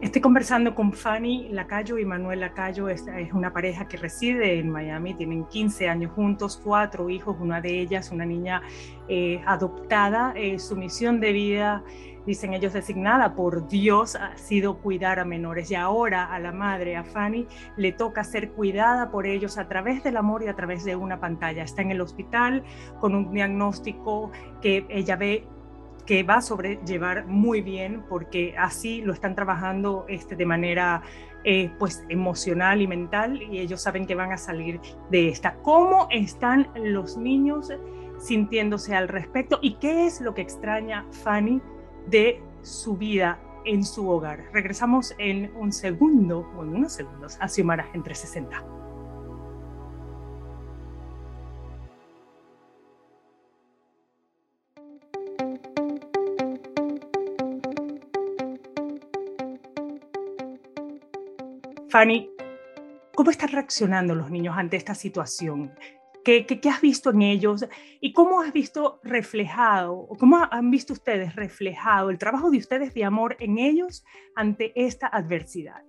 Estoy 0.00 0.22
conversando 0.22 0.76
con 0.76 0.92
Fanny 0.92 1.48
Lacayo 1.48 1.98
y 1.98 2.04
Manuel 2.04 2.38
Lacayo, 2.38 2.88
es, 2.88 3.04
una 3.32 3.52
pareja 3.52 3.88
que 3.88 3.96
reside 3.96 4.60
en 4.60 4.70
Miami, 4.70 5.14
tienen 5.14 5.44
15 5.46 5.88
años 5.88 6.12
juntos, 6.12 6.60
cuatro 6.62 7.10
hijos, 7.10 7.36
una 7.40 7.60
de 7.60 7.80
ellas, 7.80 8.12
una 8.12 8.24
niña 8.24 8.62
eh, 9.08 9.42
adoptada. 9.44 10.34
Eh, 10.36 10.60
su 10.60 10.76
misión 10.76 11.18
de 11.18 11.32
vida, 11.32 11.82
dicen 12.24 12.54
ellos, 12.54 12.74
designada 12.74 13.34
por 13.34 13.66
Dios, 13.66 14.14
ha 14.14 14.38
sido 14.38 14.78
cuidar 14.78 15.18
a 15.18 15.24
menores 15.24 15.68
y 15.72 15.74
ahora 15.74 16.32
a 16.32 16.38
la 16.38 16.52
madre, 16.52 16.96
a 16.96 17.02
Fanny, 17.02 17.48
le 17.76 17.90
toca 17.90 18.22
ser 18.22 18.52
cuidada 18.52 19.10
por 19.10 19.26
ellos 19.26 19.58
a 19.58 19.66
través 19.66 20.04
del 20.04 20.16
amor 20.16 20.44
y 20.44 20.46
a 20.46 20.54
través 20.54 20.84
de 20.84 20.94
una 20.94 21.18
pantalla. 21.18 21.64
Está 21.64 21.82
en 21.82 21.90
el 21.90 22.00
hospital 22.00 22.62
con 23.00 23.16
un 23.16 23.32
diagnóstico 23.32 24.30
que 24.62 24.86
ella 24.90 25.16
ve 25.16 25.44
que 26.08 26.22
va 26.22 26.36
a 26.36 26.40
sobrellevar 26.40 27.26
muy 27.26 27.60
bien 27.60 28.02
porque 28.08 28.54
así 28.56 29.02
lo 29.02 29.12
están 29.12 29.34
trabajando 29.34 30.06
este, 30.08 30.36
de 30.36 30.46
manera 30.46 31.02
eh, 31.44 31.70
pues 31.78 32.02
emocional 32.08 32.80
y 32.80 32.86
mental 32.86 33.42
y 33.42 33.58
ellos 33.58 33.82
saben 33.82 34.06
que 34.06 34.14
van 34.14 34.32
a 34.32 34.38
salir 34.38 34.80
de 35.10 35.28
esta. 35.28 35.56
¿Cómo 35.56 36.08
están 36.10 36.70
los 36.76 37.18
niños 37.18 37.70
sintiéndose 38.18 38.96
al 38.96 39.08
respecto 39.08 39.58
y 39.60 39.74
qué 39.74 40.06
es 40.06 40.22
lo 40.22 40.32
que 40.32 40.40
extraña 40.40 41.04
Fanny 41.12 41.60
de 42.06 42.42
su 42.62 42.96
vida 42.96 43.38
en 43.66 43.84
su 43.84 44.08
hogar? 44.08 44.44
Regresamos 44.50 45.14
en 45.18 45.54
un 45.56 45.72
segundo 45.72 46.50
o 46.56 46.62
en 46.62 46.70
unos 46.70 46.94
segundos 46.94 47.36
a 47.38 47.48
Xiomara 47.48 47.86
en 47.92 48.02
360. 48.02 48.77
Fanny, 61.98 62.30
¿cómo 63.12 63.32
están 63.32 63.48
reaccionando 63.48 64.14
los 64.14 64.30
niños 64.30 64.54
ante 64.56 64.76
esta 64.76 64.94
situación? 64.94 65.74
¿Qué, 66.24 66.46
has 66.70 66.80
visto 66.80 67.10
en 67.10 67.22
ellos 67.22 67.64
y 68.00 68.12
cómo 68.12 68.40
has 68.40 68.52
visto 68.52 69.00
reflejado, 69.02 69.94
o 69.94 70.16
cómo 70.16 70.46
han 70.48 70.70
visto 70.70 70.92
ustedes 70.92 71.34
reflejado 71.34 72.10
el 72.10 72.18
trabajo 72.18 72.52
de 72.52 72.58
ustedes 72.58 72.94
de 72.94 73.02
amor 73.02 73.36
en 73.40 73.58
ellos 73.58 74.04
ante 74.36 74.72
esta 74.76 75.08
adversidad? 75.08 75.82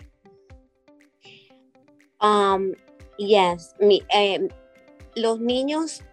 Um, 2.20 2.72
yes, 3.20 3.76
eh, 3.80 4.48
los 5.16 5.40
niños, 5.40 6.04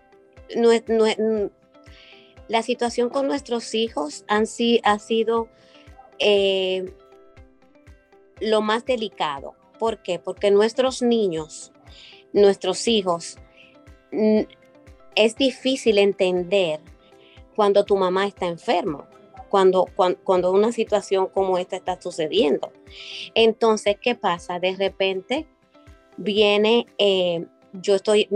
la 2.48 2.62
situación 2.62 3.08
con 3.08 3.28
nuestros 3.28 3.74
hijos 3.74 4.26
ha 4.28 4.44
sido 4.98 5.48
eh, 6.18 6.84
lo 8.42 8.60
más 8.60 8.84
delicado 8.84 9.56
¿Por 9.78 10.02
qué? 10.02 10.18
Porque 10.18 10.50
nuestros 10.50 11.02
niños, 11.02 11.72
nuestros 12.32 12.86
hijos, 12.88 13.38
es 15.14 15.36
difícil 15.36 15.98
entender 15.98 16.80
cuando 17.54 17.84
tu 17.84 17.96
mamá 17.96 18.26
está 18.26 18.46
enfermo, 18.46 19.06
cuando, 19.48 19.86
cuando, 20.24 20.52
una 20.52 20.72
situación 20.72 21.28
como 21.28 21.58
esta 21.58 21.76
está 21.76 22.00
sucediendo. 22.00 22.72
Entonces, 23.34 23.96
¿qué 24.00 24.14
pasa? 24.14 24.58
De 24.58 24.76
repente 24.76 25.46
viene, 26.16 26.86
eh, 26.98 27.46
yo 27.72 27.94
estoy, 27.94 28.28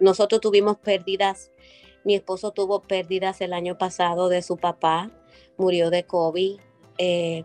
nosotros 0.00 0.40
tuvimos 0.40 0.78
pérdidas, 0.78 1.50
mi 2.04 2.14
esposo 2.14 2.50
tuvo 2.50 2.80
pérdidas 2.82 3.40
el 3.40 3.52
año 3.52 3.78
pasado 3.78 4.28
de 4.28 4.42
su 4.42 4.56
papá, 4.56 5.10
murió 5.56 5.90
de 5.90 6.04
COVID. 6.04 6.58
Eh, 6.98 7.44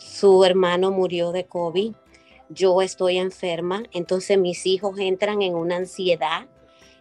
su 0.00 0.44
hermano 0.44 0.90
murió 0.90 1.30
de 1.30 1.44
COVID, 1.44 1.92
yo 2.48 2.80
estoy 2.80 3.18
enferma, 3.18 3.82
entonces 3.92 4.38
mis 4.38 4.66
hijos 4.66 4.98
entran 4.98 5.42
en 5.42 5.54
una 5.54 5.76
ansiedad 5.76 6.46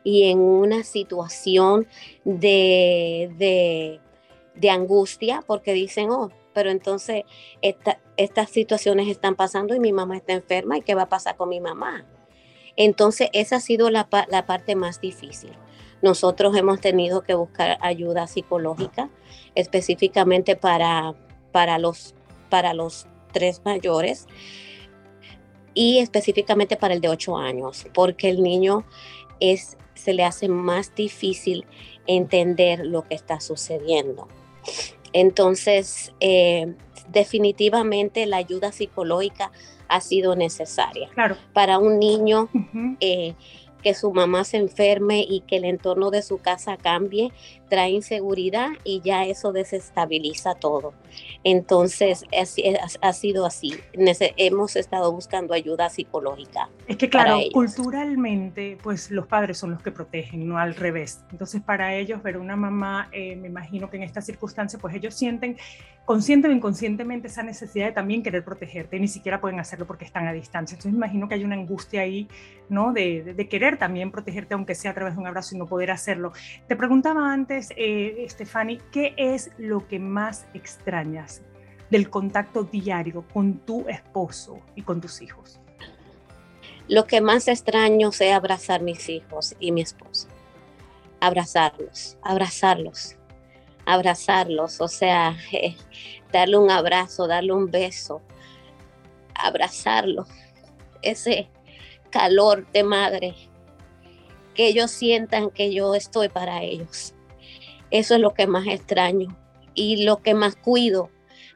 y 0.03 0.29
en 0.29 0.39
una 0.39 0.83
situación 0.83 1.87
de, 2.25 3.99
de, 4.55 4.69
angustia 4.69 5.41
porque 5.47 5.73
dicen, 5.73 6.11
oh, 6.11 6.29
pero 6.53 6.69
entonces 6.71 7.23
estas 7.61 8.49
situaciones 8.49 9.07
están 9.07 9.35
pasando 9.35 9.73
y 9.73 9.79
mi 9.79 9.93
mamá 9.93 10.17
está 10.17 10.33
enferma 10.33 10.77
y 10.77 10.81
qué 10.81 10.93
va 10.93 11.03
a 11.03 11.09
pasar 11.09 11.37
con 11.37 11.47
mi 11.47 11.61
mamá. 11.61 12.05
Entonces 12.75 13.29
esa 13.31 13.55
ha 13.55 13.61
sido 13.61 13.89
la, 13.89 14.09
la 14.29 14.45
parte 14.45 14.75
más 14.75 14.99
difícil. 14.99 15.53
Nosotros 16.01 16.55
hemos 16.55 16.81
tenido 16.81 17.21
que 17.21 17.33
buscar 17.33 17.77
ayuda 17.81 18.27
psicológica 18.27 19.09
específicamente 19.55 20.55
para, 20.55 21.15
para 21.51 21.79
los 21.79 22.13
para 22.49 22.73
los 22.73 23.07
tres 23.31 23.61
mayores, 23.63 24.27
y 25.73 25.99
específicamente 25.99 26.75
para 26.75 26.93
el 26.93 27.01
de 27.01 27.09
8 27.09 27.37
años, 27.37 27.85
porque 27.93 28.29
el 28.29 28.41
niño 28.41 28.85
es, 29.39 29.77
se 29.93 30.13
le 30.13 30.23
hace 30.23 30.49
más 30.49 30.93
difícil 30.95 31.65
entender 32.07 32.85
lo 32.85 33.03
que 33.07 33.15
está 33.15 33.39
sucediendo. 33.39 34.27
Entonces, 35.13 36.13
eh, 36.19 36.75
definitivamente 37.09 38.25
la 38.25 38.37
ayuda 38.37 38.71
psicológica 38.71 39.51
ha 39.87 40.01
sido 40.01 40.35
necesaria. 40.35 41.09
Claro. 41.13 41.35
Para 41.53 41.79
un 41.79 41.99
niño 41.99 42.49
que 43.81 43.93
su 43.93 44.11
mamá 44.11 44.43
se 44.43 44.57
enferme 44.57 45.25
y 45.27 45.41
que 45.41 45.57
el 45.57 45.65
entorno 45.65 46.11
de 46.11 46.21
su 46.21 46.37
casa 46.37 46.77
cambie, 46.77 47.31
trae 47.69 47.91
inseguridad 47.91 48.69
y 48.83 49.01
ya 49.01 49.25
eso 49.25 49.51
desestabiliza 49.51 50.55
todo. 50.55 50.93
Entonces, 51.43 52.25
ha, 53.01 53.13
sido 53.13 53.45
así. 53.45 53.75
hemos 54.37 54.75
estado 54.75 55.11
buscando 55.11 55.53
ayuda 55.53 55.89
psicológica. 55.89 56.69
Es 56.87 56.97
que, 56.97 57.09
claro, 57.09 57.37
culturalmente, 57.53 58.77
pues 58.81 59.11
los 59.11 59.27
padres 59.27 59.57
son 59.57 59.71
los 59.71 59.81
que 59.81 59.91
protegen, 59.91 60.47
no 60.47 60.57
al 60.57 60.75
revés. 60.75 61.23
Entonces, 61.31 61.61
para 61.61 61.95
ellos, 61.95 62.21
ver 62.23 62.37
una 62.37 62.55
mamá, 62.55 63.09
eh, 63.11 63.35
me 63.35 63.47
imagino 63.47 63.89
que 63.89 63.97
en 63.97 64.03
esta 64.03 64.21
circunstancia, 64.21 64.79
pues 64.79 64.95
ellos 64.95 65.13
sienten 65.13 65.57
consciente 66.09 66.47
o 66.47 66.51
inconscientemente 66.51 67.27
esa 67.27 67.43
necesidad 67.43 67.85
de 67.85 67.91
también 67.91 68.23
querer 68.23 68.43
protegerte 68.43 68.99
ni 68.99 69.07
siquiera 69.07 69.39
pueden 69.39 69.59
hacerlo 69.59 69.85
porque 69.85 70.05
están 70.05 70.25
a 70.27 70.33
distancia. 70.33 70.73
Entonces, 70.73 70.97
imagino 70.97 71.29
que 71.29 71.35
hay 71.35 71.43
una 71.43 71.53
angustia 71.53 72.01
ahí, 72.01 72.27
¿no? 72.67 72.93
De, 72.93 73.47
querer 73.47 73.77
también 73.77 74.09
protegerte, 74.09 74.55
aunque 74.55 74.73
sea 74.73 74.89
a 74.89 74.93
través 74.95 75.13
de 75.13 75.21
un 75.21 75.27
abrazo 75.27 75.53
y 75.53 75.59
no 75.59 75.67
poder 75.67 75.91
hacerlo. 75.91 76.33
Te 76.67 76.75
preguntaba 76.75 77.31
antes, 77.31 77.69
eh, 77.77 78.25
Stephanie, 78.27 78.81
¿qué 78.91 79.13
es 79.17 79.51
lo 79.59 79.87
que 79.87 79.99
más 79.99 80.47
extrañas 80.55 81.43
del 81.91 82.09
contacto 82.09 82.63
diario 82.63 83.23
con 83.31 83.59
tu 83.59 83.87
esposo 83.87 84.61
y 84.73 84.81
con 84.81 85.01
tus 85.01 85.21
hijos? 85.21 85.61
Lo 86.87 87.05
que 87.05 87.21
más 87.21 87.47
extraño 87.47 88.09
es 88.09 88.21
abrazar 88.33 88.81
mis 88.81 89.09
hijos 89.09 89.55
y 89.59 89.71
mi 89.71 89.81
esposo. 89.81 90.27
Abrazarlos, 91.19 92.17
abrazarlos, 92.23 93.18
abrazarlos, 93.89 94.79
o 94.81 94.87
sea, 94.87 95.35
eh, 95.51 95.75
darle 96.31 96.57
un 96.57 96.69
abrazo, 96.69 97.27
darle 97.27 97.53
un 97.53 97.71
beso, 97.71 98.21
abrazarlo, 99.33 100.25
ese 101.01 101.49
calor 102.11 102.69
de 102.71 102.83
madre, 102.83 103.35
que 104.53 104.67
ellos 104.67 104.91
sientan 104.91 105.49
que 105.49 105.73
yo 105.73 105.95
estoy 105.95 106.29
para 106.29 106.63
ellos. 106.63 107.15
Eso 107.91 108.15
es 108.15 108.21
lo 108.21 108.33
que 108.33 108.45
más 108.45 108.67
extraño 108.67 109.35
y 109.73 110.03
lo 110.03 110.21
que 110.21 110.33
más 110.33 110.55
cuido, 110.55 111.09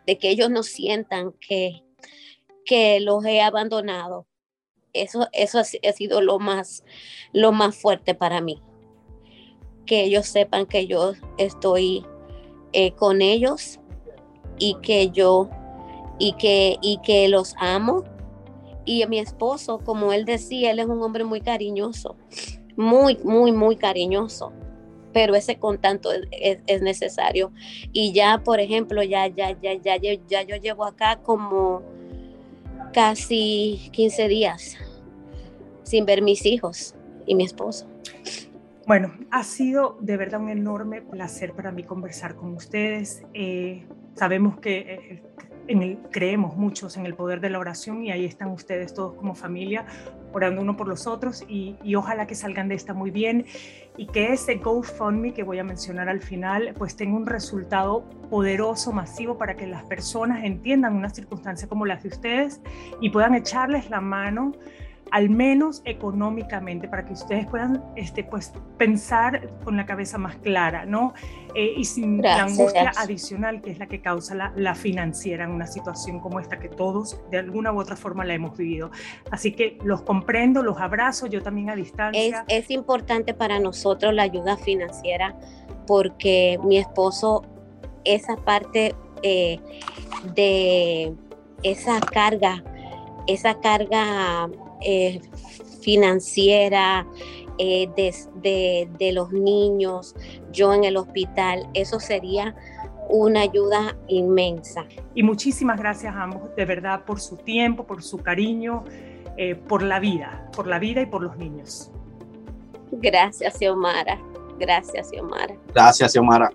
de 0.08 0.18
que 0.18 0.30
ellos 0.30 0.50
no 0.50 0.64
sientan 0.64 1.34
que, 1.34 1.84
que 2.66 3.00
los 3.00 3.24
he 3.26 3.42
abandonado. 3.42 4.26
Eso, 4.94 5.28
eso 5.34 5.60
ha, 5.60 5.64
sido 5.64 6.22
lo 6.22 6.40
más, 6.40 6.84
lo 7.32 7.52
más 7.52 7.76
fuerte 7.76 8.16
para 8.16 8.42
mí. 8.42 8.62
Que 9.86 10.04
ellos 10.04 10.28
sepan 10.28 10.66
que 10.66 10.88
yo 10.88 11.14
estoy 11.38 12.06
eh, 12.74 12.92
con 12.92 13.22
ellos 13.22 13.80
y 14.60 14.76
que 14.82 15.10
yo 15.10 15.50
y 16.20 16.34
que, 16.34 16.78
y 16.82 17.00
que 17.04 17.28
los 17.28 17.56
amo. 17.60 18.04
Y 18.86 19.06
mi 19.08 19.20
esposo, 19.20 19.80
como 19.80 20.12
él 20.12 20.26
decía, 20.26 20.72
él 20.72 20.80
es 20.80 20.88
un 20.88 21.02
hombre 21.02 21.24
muy 21.24 21.40
cariñoso, 21.40 22.18
muy, 22.76 23.18
muy, 23.24 23.52
muy 23.52 23.76
cariñoso 23.78 24.52
pero 25.14 25.36
ese 25.36 25.60
contacto 25.60 26.10
es, 26.32 26.58
es, 26.66 26.82
necesario. 26.82 27.52
Y 27.94 28.14
ya, 28.14 28.42
por 28.44 28.60
ejemplo, 28.60 29.04
ya, 29.04 29.28
ya, 29.28 29.52
ya, 29.62 29.76
ya, 29.76 29.96
ya 29.96 30.42
yo 30.42 30.56
llevo 30.56 30.86
acá 30.86 31.20
como 31.22 31.84
casi 32.94 33.90
15 33.92 34.28
días 34.28 34.76
sin 35.84 36.06
ver 36.06 36.22
mis 36.22 36.46
hijos 36.46 36.96
y 37.26 37.36
mi 37.36 37.44
esposo. 37.44 37.86
Bueno, 38.86 39.14
ha 39.32 39.44
sido 39.44 39.98
de 40.02 40.18
verdad 40.18 40.42
un 40.42 40.50
enorme 40.50 41.02
placer 41.02 41.54
para 41.54 41.72
mí 41.72 41.84
conversar 41.84 42.36
con 42.36 42.54
ustedes. 42.54 43.24
Eh, 43.34 43.86
sabemos 44.16 44.60
que 44.60 45.22
eh, 45.68 45.98
creemos 46.12 46.58
muchos 46.58 46.98
en 46.98 47.06
el 47.06 47.16
poder 47.16 47.40
de 47.40 47.50
la 47.50 47.60
oración 47.60 48.04
y 48.04 48.12
ahí 48.12 48.26
están 48.26 48.50
ustedes 48.50 48.94
todos 48.94 49.14
como 49.14 49.36
familia 49.36 49.86
orando 50.34 50.62
uno 50.62 50.76
por 50.76 50.90
los 50.90 51.08
otros 51.08 51.46
y, 51.48 51.78
ojalá 51.96 52.28
que 52.28 52.36
salgan 52.36 52.68
de 52.68 52.76
esta 52.76 52.94
muy 52.94 53.12
bien 53.12 53.46
y 53.96 54.08
que 54.08 54.34
ese 54.34 54.56
GoFundMe 54.56 55.34
que 55.34 55.44
voy 55.44 55.60
a 55.60 55.64
mencionar 55.64 56.10
al 56.10 56.22
final 56.22 56.74
pues 56.78 56.98
tenga 56.98 57.16
un 57.16 57.26
resultado 57.26 58.04
poderoso, 58.30 58.92
masivo 58.92 59.38
para 59.38 59.56
que 59.56 59.68
las 59.68 59.84
personas 59.84 60.44
entiendan 60.44 60.96
una 60.96 61.10
circunstancia 61.10 61.70
como 61.70 61.86
la 61.86 61.96
de 61.98 62.10
ustedes 62.10 62.60
y 63.00 63.12
puedan 63.12 63.36
echarles 63.36 63.90
la 63.90 64.02
mano 64.02 64.54
al 65.12 65.30
menos 65.30 65.82
económicamente, 65.86 66.88
para 66.88 67.06
que 67.06 67.14
ustedes 67.14 67.46
puedan 67.46 67.84
este, 67.96 68.24
pues, 68.24 68.54
pensar 68.78 69.50
con 69.64 69.78
la 69.78 69.86
cabeza 69.86 70.18
más 70.18 70.38
clara, 70.38 70.86
¿no? 70.86 71.14
Eh, 71.56 71.74
y 71.78 71.86
sin 71.86 72.22
la 72.22 72.44
angustia 72.44 72.92
adicional 72.98 73.62
que 73.62 73.70
es 73.70 73.78
la 73.78 73.86
que 73.86 74.02
causa 74.02 74.34
la, 74.34 74.52
la, 74.56 74.74
financiera 74.74 75.44
en 75.44 75.52
una 75.52 75.68
situación 75.68 76.20
como 76.20 76.40
esta 76.40 76.58
que 76.58 76.68
todos 76.68 77.20
de 77.30 77.38
alguna 77.38 77.72
u 77.72 77.80
otra 77.80 77.96
forma 77.96 78.26
la 78.26 78.34
hemos 78.34 78.58
vivido. 78.58 78.90
Así 79.30 79.52
que 79.52 79.78
los 79.84 80.02
comprendo, 80.02 80.64
los 80.64 80.80
abrazo, 80.80 81.28
yo 81.28 81.44
también 81.44 81.70
a 81.70 81.76
distancia. 81.76 82.44
Es, 82.48 82.66
es 82.66 82.72
importante 82.72 83.36
para 83.36 83.60
nosotros 83.60 84.14
la 84.14 84.24
ayuda 84.24 84.58
financiera 84.58 85.36
porque 85.86 86.60
mi 86.64 86.78
esposo, 86.78 87.44
esa 88.04 88.36
parte 88.36 88.96
eh, 89.22 89.60
de 90.36 91.14
esa 91.64 92.00
carga, 92.00 92.64
esa 93.28 93.60
carga 93.60 94.50
eh, 94.84 95.22
financiera 95.82 97.06
eh, 97.60 97.88
de, 97.96 99.12
los 99.14 99.32
niños, 99.32 100.16
yo 100.52 100.74
en 100.74 100.84
el 100.84 100.98
hospital, 100.98 101.68
eso 101.74 102.00
sería 102.00 102.56
una 103.10 103.42
ayuda 103.42 103.96
inmensa. 104.08 104.86
Y 105.14 105.24
muchísimas 105.24 105.80
gracias 105.80 106.16
a 106.16 106.24
ambos, 106.24 106.56
de 106.56 106.66
verdad, 106.66 107.06
por 107.06 107.20
su 107.20 107.38
tiempo, 107.38 107.86
por 107.86 108.02
su 108.02 108.18
cariño, 108.18 108.84
eh, 109.38 109.56
por 109.56 109.84
la 109.84 110.00
vida, 110.00 110.50
por 110.56 110.68
la 110.68 110.80
vida 110.80 111.02
y 111.02 111.06
por 111.06 111.22
los 111.22 111.38
niños. 111.38 111.92
Gracias, 112.92 113.58
Xiomara. 113.58 114.20
Gracias, 114.58 115.10
Xiomara. 115.10 115.56
Gracias, 115.74 116.14
Xiomara. 116.14 116.52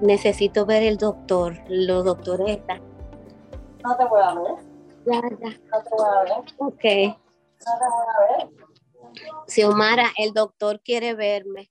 Necesito 0.00 0.66
ver 0.66 0.82
el 0.82 0.98
doctor, 0.98 1.56
los 1.68 2.04
doctores 2.04 2.58
No 3.82 3.96
te 3.96 4.04
voy 4.04 4.20
a 4.22 4.34
ver. 4.34 4.73
Ya, 5.06 5.20
ya. 5.40 5.60
Ok. 6.58 6.84
Xiomara, 9.46 10.12
el 10.16 10.32
doctor 10.32 10.80
quiere 10.82 11.14
verme. 11.14 11.70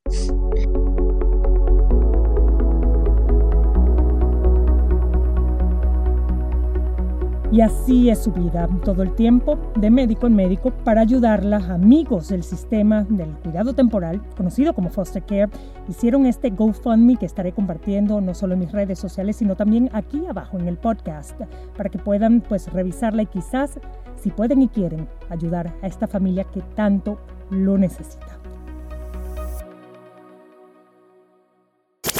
Y 7.54 7.62
así 7.62 8.10
es 8.10 8.18
su 8.18 8.32
vida, 8.32 8.68
todo 8.84 9.04
el 9.04 9.13
tiempo, 9.13 9.60
de 9.76 9.92
médico 9.92 10.26
en 10.26 10.36
médico, 10.36 10.72
para 10.84 11.02
ayudarla. 11.02 11.58
Amigos 11.58 12.30
del 12.30 12.42
sistema 12.42 13.06
del 13.08 13.30
cuidado 13.30 13.74
temporal, 13.74 14.24
conocido 14.36 14.74
como 14.74 14.89
Foster 14.89 15.22
Care, 15.22 15.52
hicieron 15.88 16.26
este 16.26 16.50
GoFundMe 16.50 17.16
que 17.16 17.28
estaré 17.28 17.52
compartiendo 17.52 18.20
no 18.22 18.34
solo 18.34 18.56
en 18.56 18.62
mis 18.62 18.72
redes 18.72 18.98
sociales, 18.98 19.36
sino 19.36 19.56
también 19.56 19.92
aquí 19.94 20.26
abajo 20.26 20.58
en 20.58 20.68
el 20.68 20.78
podcast, 20.78 21.39
para 21.78 21.92
que 21.92 22.00
puedan 22.00 22.42
pues 22.42 22.74
revisarla 22.74 23.22
y 23.22 23.28
quizás, 23.28 23.80
si 24.16 24.32
pueden 24.32 24.63
y 24.63 24.68
quieren, 24.68 25.08
ayudar 25.30 25.76
a 25.84 25.86
esta 25.86 26.08
familia 26.08 26.46
que 26.46 26.62
tanto 26.74 27.20
lo 27.52 27.78
necesita. 27.78 28.33